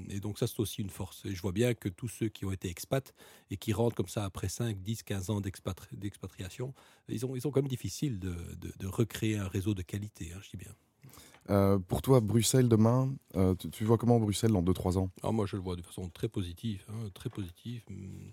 et 0.10 0.20
donc, 0.20 0.38
ça, 0.38 0.46
c'est 0.46 0.60
aussi 0.60 0.82
une 0.82 0.92
force. 0.92 1.26
Et 1.26 1.34
je 1.34 1.42
vois 1.42 1.52
bien 1.52 1.74
que 1.74 1.90
tous 1.90 2.08
ceux 2.08 2.30
qui 2.30 2.46
ont 2.46 2.52
été 2.52 2.70
expats 2.70 3.14
et 3.50 3.58
qui 3.58 3.74
rentrent 3.74 3.96
comme 3.96 4.08
ça 4.08 4.24
après 4.24 4.50
5, 4.50 4.78
10, 4.82 5.04
15 5.04 5.30
ans 5.32 5.42
d'expatriation, 5.42 6.74
ils 7.10 7.26
ont, 7.26 7.36
ils 7.36 7.48
ont 7.48 7.52
quand 7.52 7.62
même 7.62 7.70
difficile 7.70 8.20
de, 8.20 8.36
de, 8.80 8.88
recréer 8.88 9.38
un 9.38 9.48
réseau 9.48 9.74
de 9.74 9.82
qualité, 9.82 10.32
hein, 10.34 10.40
je 10.44 10.52
dis 10.52 10.58
bien. 10.58 10.72
Euh, 11.50 11.80
pour 11.80 12.02
toi, 12.02 12.22
Bruxelles 12.22 12.70
demain, 12.70 13.14
tu, 13.72 13.84
vois 13.84 13.98
comment 13.98 14.20
Bruxelles 14.20 14.52
dans 14.52 14.62
2-3 14.62 14.98
ans? 14.98 15.10
Ah, 15.24 15.32
Moi, 15.32 15.48
je 15.48 15.56
le 15.56 15.62
vois 15.62 15.76
de 15.76 15.82
façon 15.82 16.08
très 16.10 16.30
positive. 16.30 16.86
Hein, 16.90 17.10
très 17.14 17.30
positive. 17.30 17.82
Hum, 17.90 18.32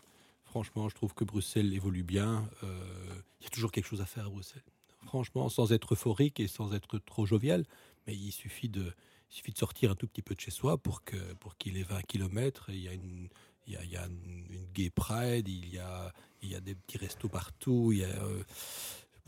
franchement, 0.51 0.89
je 0.89 0.97
trouve 0.97 1.15
que 1.15 1.25
Bruxelles 1.25 1.73
évolue 1.73 2.03
bien. 2.03 2.51
Euh, 2.65 3.23
il 3.41 3.45
y 3.45 3.47
a 3.47 3.51
toujours 3.51 3.71
quelque 3.71 3.87
chose 3.87 4.01
à 4.01 4.07
faire 4.07 4.27
à 4.27 4.29
Bruxelles. 4.29 4.65
Franchement, 5.07 5.49
sans 5.49 5.73
être 5.73 5.95
euphorique 5.95 6.41
et 6.41 6.49
sans 6.49 6.75
être 6.75 6.99
trop 6.99 7.25
jovial, 7.25 7.65
mais 8.07 8.15
il 8.15 8.33
suffit 8.33 8.69
de, 8.69 8.93
suffit 9.29 9.53
de 9.53 9.59
sortir 9.59 9.93
un 9.93 9.95
tout 9.95 10.09
petit 10.09 10.23
peu 10.23 10.35
de 10.35 10.41
chez 10.41 10.51
soi 10.51 10.77
pour 10.77 11.05
qu'il 11.05 11.21
pour 11.39 11.57
qu'il 11.57 11.77
ait 11.77 11.85
20 11.85 12.03
km. 12.03 12.67
il 12.69 12.81
y 12.81 12.89
a 12.89 12.93
une, 12.93 13.29
il 13.67 13.75
y 13.75 13.97
a, 13.97 14.07
une, 14.07 14.67
gay 14.75 14.91
pride, 14.91 15.49
il 15.49 15.73
y 15.73 15.79
a, 15.79 16.13
y 16.43 16.55
a 16.55 16.61
des 16.61 16.75
petits 16.75 16.99
restos 16.99 17.29
partout. 17.29 17.93
Y 17.93 18.05
a, 18.05 18.09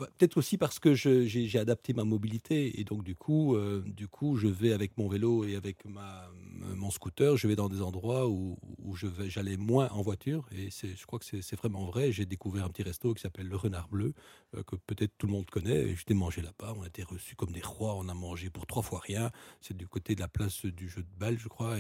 peut-être 0.07 0.37
aussi 0.37 0.59
parce 0.59 0.79
que 0.79 0.95
j'ai 0.95 1.59
adapté 1.59 1.93
ma 1.93 2.05
mobilité 2.05 2.81
et 2.81 2.85
donc 2.85 3.03
du 3.05 3.15
coup, 3.15 3.55
euh, 3.55 3.83
du 3.87 4.09
coup, 4.09 4.37
je 4.37 4.49
vais 4.49 4.73
avec 4.73 4.97
mon 4.97 5.09
vélo 5.09 5.45
et 5.45 5.57
avec 5.57 5.85
ma, 5.85 6.29
mon 6.75 6.91
scooter, 6.91 7.37
je 7.37 7.49
vais 7.49 7.57
dans 7.57 7.69
des 7.69 7.83
endroits 7.83 8.29
où, 8.29 8.59
où 8.79 8.97
j'allais 8.97 9.57
moins 9.57 9.89
en 9.91 10.03
voiture 10.03 10.49
et 10.53 10.69
je 10.71 11.07
crois 11.07 11.19
que 11.19 11.25
c'est 11.25 11.57
vraiment 11.57 11.85
vrai. 11.87 12.13
J'ai 12.13 12.27
découvert 12.27 12.65
un 12.65 12.69
petit 12.69 12.83
resto 12.83 13.15
qui 13.15 13.23
s'appelle 13.23 13.49
le 13.49 13.57
Renard 13.57 13.89
Bleu 13.89 14.15
euh, 14.57 14.63
que 14.63 14.77
peut-être 14.77 15.13
tout 15.19 15.27
le 15.27 15.33
monde 15.33 15.47
connaît. 15.51 15.95
J'étais 15.95 16.15
mangé 16.15 16.43
là-bas, 16.43 16.75
on 16.77 16.83
a 16.83 16.87
été 16.87 17.03
reçus 17.03 17.37
comme 17.37 17.53
des 17.53 17.63
rois, 17.63 17.95
on 17.97 18.09
a 18.09 18.15
mangé 18.15 18.51
pour 18.51 18.67
trois 18.67 18.83
fois 18.83 19.01
rien. 19.01 19.31
C'est 19.61 19.77
du 19.77 19.87
côté 19.87 20.15
de 20.15 20.21
la 20.21 20.29
place 20.29 20.65
du 20.65 20.89
jeu 20.89 21.03
de 21.03 21.19
balle, 21.19 21.39
je 21.39 21.49
crois. 21.49 21.77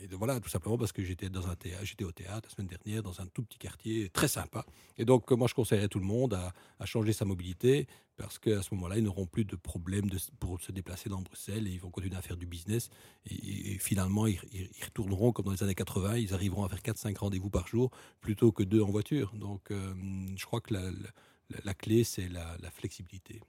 Et 0.00 0.06
voilà, 0.14 0.40
tout 0.40 0.48
simplement 0.48 0.78
parce 0.78 0.92
que 0.92 1.02
j'étais 1.02 1.28
dans 1.28 1.48
un 1.48 1.56
théâtre, 1.56 1.84
j'étais 1.84 2.04
au 2.04 2.12
théâtre 2.12 2.48
la 2.48 2.54
semaine 2.54 2.68
dernière 2.68 3.02
dans 3.02 3.20
un 3.20 3.26
tout 3.26 3.42
petit 3.42 3.58
quartier 3.58 4.08
très 4.10 4.28
sympa. 4.28 4.64
Et 4.96 5.04
donc 5.04 5.30
moi 5.30 5.48
je 5.48 5.54
conseillerais 5.54 5.88
tout 5.88 5.98
le 5.98 6.04
monde 6.04 6.34
à, 6.34 6.52
changer 6.84 7.12
sa 7.12 7.24
mobilité 7.24 7.86
parce 8.16 8.38
qu'à 8.38 8.62
ce 8.62 8.74
moment-là 8.74 8.98
ils 8.98 9.04
n'auront 9.04 9.26
plus 9.26 9.44
de 9.44 9.56
problème 9.56 10.08
pour 10.40 10.60
se 10.60 10.72
déplacer 10.72 11.08
dans 11.08 11.20
Bruxelles 11.20 11.66
et 11.66 11.70
ils 11.70 11.80
vont 11.80 11.90
continuer 11.90 12.16
à 12.16 12.22
faire 12.22 12.36
du 12.36 12.46
business 12.46 12.90
et, 13.26 13.78
finalement 13.78 14.26
ils, 14.26 14.40
retourneront 14.84 15.32
comme 15.32 15.46
dans 15.46 15.52
les 15.52 15.62
années 15.62 15.74
80, 15.74 16.16
ils 16.16 16.34
arriveront 16.34 16.64
à 16.64 16.68
faire 16.68 16.80
4-5 16.80 17.16
rendez-vous 17.18 17.50
par 17.50 17.66
jour 17.68 17.90
plutôt 18.20 18.52
que 18.52 18.62
deux 18.62 18.82
en 18.82 18.90
voiture. 18.90 19.32
Donc 19.34 19.70
euh, 19.70 19.94
je 20.36 20.44
crois 20.44 20.60
que 20.60 20.74
la, 20.74 21.74
clé 21.74 22.04
c'est 22.04 22.28
la, 22.28 22.70
flexibilité 22.72 23.40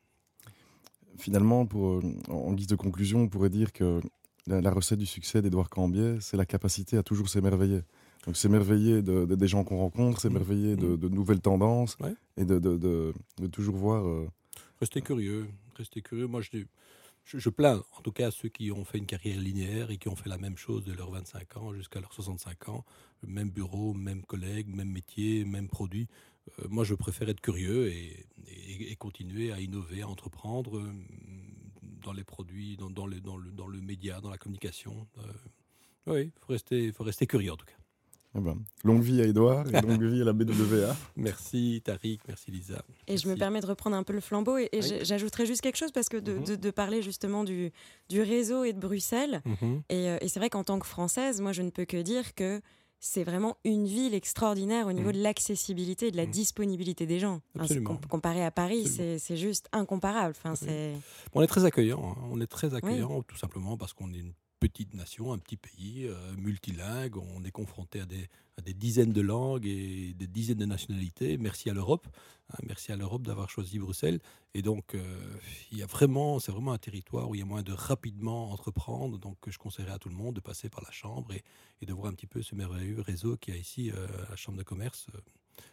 finalement, 1.18 1.68
en 2.30 2.54
guise 2.54 2.68
de 2.68 2.76
conclusion, 2.76 3.24
on 3.24 3.28
pourrait 3.28 3.50
dire 3.50 3.74
que 3.74 4.00
la, 4.50 4.72
recette 4.72 5.00
du 5.00 5.06
succès 5.06 5.42
d'Edouard 5.42 5.70
Cambier, 5.70 6.18
c'est 6.20 6.38
la 6.38 6.46
capacité 6.46 6.98
à 6.98 7.04
toujours 7.04 7.30
s'émerveiller. 7.30 7.82
Donc 8.26 8.36
s'émerveiller 8.36 9.02
de, 9.02 9.24
des 9.26 9.48
gens 9.48 9.64
qu'on 9.64 9.78
rencontre, 9.78 10.20
s'émerveiller 10.20 10.76
de, 10.76 10.96
de, 10.96 11.10
nouvelles 11.10 11.40
tendances 11.40 11.98
et 12.36 12.46
de, 12.46 13.14
toujours 13.52 13.76
voir. 13.76 14.06
Euh, 14.06 14.28
rester 14.80 15.02
curieux, 15.02 15.48
rester 15.76 16.02
curieux. 16.02 16.28
Moi, 16.28 16.42
je, 16.42 16.60
je, 17.24 17.50
plains 17.50 17.82
en 17.98 18.02
tout 18.02 18.12
cas 18.12 18.32
ceux 18.32 18.50
qui 18.50 18.72
ont 18.72 18.84
fait 18.84 18.98
une 18.98 19.06
carrière 19.06 19.40
linéaire 19.40 19.92
et 19.92 19.98
qui 19.98 20.10
ont 20.10 20.16
fait 20.16 20.30
la 20.30 20.38
même 20.38 20.58
chose 20.58 20.84
de 20.84 20.94
leurs 20.94 21.12
25 21.12 21.58
ans 21.58 21.74
jusqu'à 21.74 22.02
leurs 22.02 22.14
65 22.14 22.70
ans, 22.70 22.86
même 23.26 23.50
bureau, 23.50 23.94
même 23.94 24.24
collègue, 24.24 24.68
même 24.68 24.90
métier, 24.90 25.46
même 25.46 25.70
produit. 25.70 26.08
Euh, 26.60 26.68
moi, 26.70 26.84
je 26.84 26.96
préfère 26.96 27.30
être 27.30 27.42
curieux 27.42 27.88
et, 27.88 28.26
et, 28.48 28.96
continuer 28.96 29.52
à 29.52 29.60
innover, 29.60 30.02
à 30.02 30.08
entreprendre, 30.08 30.78
euh, 30.78 30.92
dans 32.04 32.14
les 32.14 32.24
produits, 32.24 32.78
dans, 32.78 32.90
dans, 32.90 33.08
le, 33.08 33.20
dans, 33.20 33.38
le, 33.38 33.52
dans 33.52 33.68
le 33.68 33.82
média, 33.82 34.22
dans 34.22 34.30
la 34.30 34.38
communication. 34.38 35.08
Euh, 35.18 35.22
oui, 36.08 36.32
il 36.36 36.40
faut 36.40 36.54
rester, 36.54 36.92
faut 36.92 37.04
rester 37.04 37.28
curieux 37.28 37.52
en 37.52 37.58
tout 37.58 37.66
cas. 37.66 37.74
Eh 38.36 38.42
ben, 38.42 38.58
longue 38.84 39.02
vie 39.02 39.22
à 39.22 39.26
Edouard 39.26 39.68
et 39.68 39.82
longue 39.82 40.04
vie 40.04 40.22
à 40.22 40.26
la 40.26 40.34
BWA. 40.34 40.96
Merci 41.16 41.82
Tariq, 41.84 42.20
merci 42.28 42.52
Lisa. 42.52 42.84
Et 43.08 43.18
je 43.18 43.28
me 43.28 43.36
permets 43.36 43.60
de 43.60 43.66
reprendre 43.66 43.96
un 43.96 44.04
peu 44.04 44.14
le 44.14 44.20
flambeau 44.20 44.58
et, 44.60 44.70
j'ajouterai 45.02 45.48
juste 45.48 45.62
quelque 45.62 45.78
chose 45.78 45.92
parce 45.92 46.10
que 46.10 46.18
de, 46.18 46.34
mhm. 46.34 46.58
de, 46.58 46.72
parler 46.72 47.02
justement 47.02 47.44
du, 47.44 47.72
du 48.08 48.22
réseau 48.22 48.64
et 48.66 48.74
de 48.74 48.80
Bruxelles. 48.80 49.42
Mhm. 49.46 49.82
Et, 49.90 50.10
euh, 50.10 50.18
et 50.22 50.28
c'est 50.28 50.40
vrai 50.40 50.52
qu'en 50.52 50.64
tant 50.64 50.78
que 50.78 50.86
Française, 50.86 51.42
moi 51.42 51.54
je 51.54 51.64
ne 51.64 51.72
peux 51.72 51.86
que 51.86 51.98
dire 51.98 52.36
que 52.36 52.62
c'est 53.00 53.24
vraiment 53.24 53.58
une 53.64 53.86
ville 53.86 54.14
extraordinaire 54.14 54.88
au 54.88 54.94
niveau 54.94 55.10
mmh. 55.10 55.14
de 55.14 55.24
l'accessibilité 55.24 56.08
et 56.08 56.12
de 56.12 56.18
la 56.18 56.26
mmh. 56.26 56.32
disponibilité 56.32 57.06
des 57.06 57.20
gens. 57.20 57.42
comparé 58.10 58.44
à 58.44 58.52
Paris, 58.52 58.88
c'est 59.20 59.38
juste 59.38 59.70
incomparable. 59.72 60.36
Enfin, 60.38 60.56
On 61.34 61.42
est 61.42 61.48
très 61.48 61.66
accueillant. 61.66 62.16
Hein. 62.18 62.22
On 62.32 62.42
est 62.42 62.48
très 62.48 62.74
accueillant 62.74 63.22
tout 63.24 63.38
simplement 63.38 63.78
parce 63.78 63.94
qu'on 63.94 64.12
est 64.14 64.20
une 64.20 64.34
petite 64.60 64.94
nation, 64.94 65.32
un 65.32 65.38
petit 65.38 65.58
pays 65.58 66.06
euh, 66.08 66.34
multilingue. 66.38 67.18
On 67.18 67.44
est 67.44 67.52
confronté 67.52 68.02
à 68.02 68.06
des, 68.06 68.30
dizaines 68.74 69.14
de 69.14 69.22
langues 69.22 69.66
et 69.66 70.14
des 70.14 70.28
dizaines 70.28 70.58
de 70.58 70.66
nationalités. 70.66 71.38
Merci 71.38 71.70
à 71.70 71.74
l'Europe. 71.74 72.08
Hein, 72.52 72.58
merci 72.68 72.92
à 72.92 72.98
l'Europe 72.98 73.24
d'avoir 73.24 73.50
choisi 73.50 73.80
Bruxelles. 73.80 74.20
Et 74.54 74.62
donc, 74.62 74.96
euh, 74.96 75.38
il 75.72 75.78
y 75.78 75.84
a 75.84 75.86
vraiment, 75.86 76.40
c'est 76.40 76.52
vraiment 76.52 76.74
un 76.74 76.78
territoire 76.78 77.30
où 77.30 77.36
il 77.36 77.40
y 77.40 77.42
a 77.42 77.46
moyen 77.46 77.64
de 77.64 77.74
rapidement 77.74 78.52
entreprendre. 78.52 79.18
Donc, 79.18 79.38
je 79.48 79.58
conseillerais 79.58 79.94
à 79.94 80.00
tout 80.00 80.10
le 80.10 80.16
monde 80.16 80.36
de 80.36 80.42
passer 80.42 80.70
par 80.70 80.84
la 80.84 80.92
Chambre 80.92 81.34
et, 81.34 81.86
de 81.86 81.94
voir 81.94 82.12
un 82.12 82.14
petit 82.14 82.28
peu 82.28 82.42
ce 82.42 82.56
merveilleux 82.56 83.02
réseau 83.02 83.38
qu'il 83.38 83.54
y 83.54 83.58
a 83.58 83.60
ici 83.60 83.92
euh, 83.92 84.08
à 84.28 84.32
la 84.32 84.36
Chambre 84.36 84.58
de 84.58 84.64
commerce. 84.64 85.08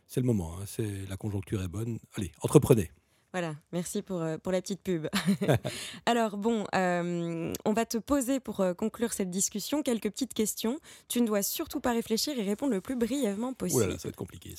C'est 0.07 0.21
le 0.21 0.27
moment. 0.27 0.57
Hein. 0.59 0.65
la 1.09 1.17
conjoncture 1.17 1.63
est 1.63 1.69
bonne. 1.69 1.99
Allez, 2.15 2.33
entreprenez. 2.41 2.91
Voilà, 3.37 3.55
merci 3.71 4.01
pour, 4.01 4.23
euh, 4.23 4.39
pour 4.39 4.51
la 4.51 4.63
petite 4.63 4.81
pub. 4.81 5.09
Alors 6.07 6.39
bon, 6.39 6.65
euh, 6.75 7.53
on 7.67 7.73
va 7.75 7.85
te 7.85 7.99
poser 7.99 8.41
pour 8.41 8.61
euh, 8.61 8.73
conclure 8.73 9.13
cette 9.13 9.29
discussion 9.29 9.83
quelques 9.83 10.09
petites 10.11 10.33
questions. 10.33 10.81
Tu 11.07 11.21
ne 11.21 11.27
dois 11.27 11.43
surtout 11.43 11.79
pas 11.79 11.93
réfléchir 11.93 12.39
et 12.39 12.43
répondre 12.43 12.73
le 12.73 12.81
plus 12.81 12.97
brièvement 12.97 13.53
possible. 13.53 13.83
Ouh 13.83 13.89
là, 13.89 13.99
ça 13.99 14.05
va 14.05 14.09
être 14.09 14.17
compliqué. 14.17 14.55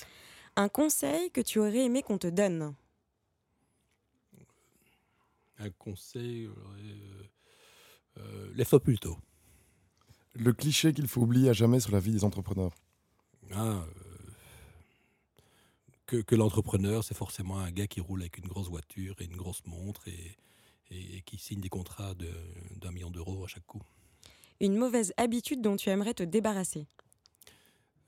Un 0.57 0.69
conseil 0.69 1.31
que 1.31 1.41
tu 1.41 1.57
aurais 1.57 1.85
aimé 1.85 2.03
qu'on 2.03 2.19
te 2.19 2.27
donne? 2.27 2.75
Un 5.57 5.71
conseil, 5.71 6.47
euh, 8.19 8.51
lève-toi 8.53 8.79
plus 8.79 8.99
tôt. 8.99 9.17
Le 10.35 10.53
cliché 10.53 10.93
qu'il 10.93 11.07
faut 11.07 11.21
oublier 11.21 11.49
à 11.49 11.53
jamais 11.53 11.79
sur 11.79 11.93
la 11.93 11.99
vie 11.99 12.11
des 12.11 12.23
entrepreneurs. 12.23 12.75
Ah, 13.55 13.83
que, 16.07 16.35
l'entrepreneur, 16.35 17.03
c'est 17.03 17.15
forcément 17.15 17.59
un 17.59 17.71
gars 17.71 17.87
qui 17.87 17.99
roule 17.99 18.21
avec 18.21 18.37
une 18.37 18.47
grosse 18.47 18.69
voiture 18.69 19.15
et 19.19 19.25
une 19.25 19.35
grosse 19.35 19.65
montre 19.65 20.07
et, 20.07 20.37
et, 20.89 21.21
qui 21.21 21.37
signe 21.37 21.61
des 21.61 21.69
contrats 21.69 22.13
d'un 22.15 22.91
million 22.91 23.11
d'euros 23.11 23.43
à 23.43 23.47
chaque 23.47 23.65
coup. 23.65 23.81
Une 24.59 24.75
mauvaise 24.75 25.13
habitude 25.17 25.61
dont 25.61 25.75
tu 25.75 25.89
aimerais 25.89 26.13
te 26.13 26.23
débarrasser 26.23 26.87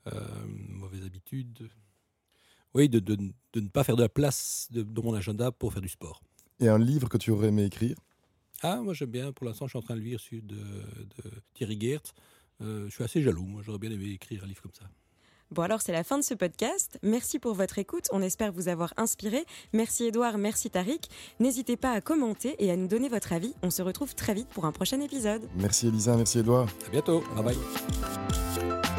euh, 0.06 0.46
Mauvaise 0.46 1.04
habitude 1.04 1.68
Oui, 2.74 2.88
de, 2.88 2.98
de, 2.98 3.16
de, 3.52 3.60
ne 3.60 3.68
pas 3.68 3.84
faire 3.84 3.96
de 3.96 4.02
la 4.02 4.08
place 4.08 4.68
dans 4.70 5.02
mon 5.02 5.14
agenda 5.14 5.52
pour 5.52 5.72
faire 5.72 5.82
du 5.82 5.88
sport. 5.88 6.22
Et 6.58 6.68
un 6.68 6.78
livre 6.78 7.08
que 7.08 7.18
tu 7.18 7.30
aurais 7.30 7.48
aimé 7.48 7.64
écrire? 7.64 7.96
Ah, 8.62 8.80
moi 8.82 8.94
j'aime 8.94 9.10
bien. 9.10 9.32
Pour 9.32 9.46
l'instant, 9.46 9.66
je 9.66 9.70
suis 9.70 9.78
en 9.78 9.82
train 9.82 9.96
de 9.96 10.00
lire 10.00 10.20
celui 10.20 10.42
de, 10.42 10.56
de 10.56 11.30
Thierry 11.54 11.78
Geert. 11.80 12.02
Euh, 12.62 12.86
je 12.86 12.94
suis 12.94 13.04
assez 13.04 13.22
jaloux. 13.22 13.44
Moi, 13.44 13.62
j'aurais 13.62 13.78
bien 13.78 13.90
aimé 13.90 14.10
écrire 14.10 14.44
un 14.44 14.46
livre 14.46 14.62
comme 14.62 14.74
ça. 14.74 14.90
Bon 15.50 15.62
alors 15.62 15.82
c'est 15.82 15.92
la 15.92 16.04
fin 16.04 16.18
de 16.18 16.24
ce 16.24 16.34
podcast. 16.34 16.98
Merci 17.02 17.38
pour 17.38 17.54
votre 17.54 17.78
écoute. 17.78 18.06
On 18.12 18.22
espère 18.22 18.52
vous 18.52 18.68
avoir 18.68 18.94
inspiré. 18.96 19.44
Merci 19.72 20.06
Edouard, 20.06 20.38
merci 20.38 20.70
Tariq. 20.70 21.08
N'hésitez 21.40 21.76
pas 21.76 21.92
à 21.92 22.00
commenter 22.00 22.54
et 22.58 22.70
à 22.70 22.76
nous 22.76 22.88
donner 22.88 23.08
votre 23.08 23.32
avis. 23.32 23.54
On 23.62 23.70
se 23.70 23.82
retrouve 23.82 24.14
très 24.14 24.34
vite 24.34 24.48
pour 24.48 24.64
un 24.64 24.72
prochain 24.72 25.00
épisode. 25.00 25.42
Merci 25.56 25.88
Elisa, 25.88 26.16
merci 26.16 26.38
Edouard. 26.38 26.68
À 26.86 26.90
bientôt. 26.90 27.22
Bye 27.34 27.44
bye. 27.44 28.89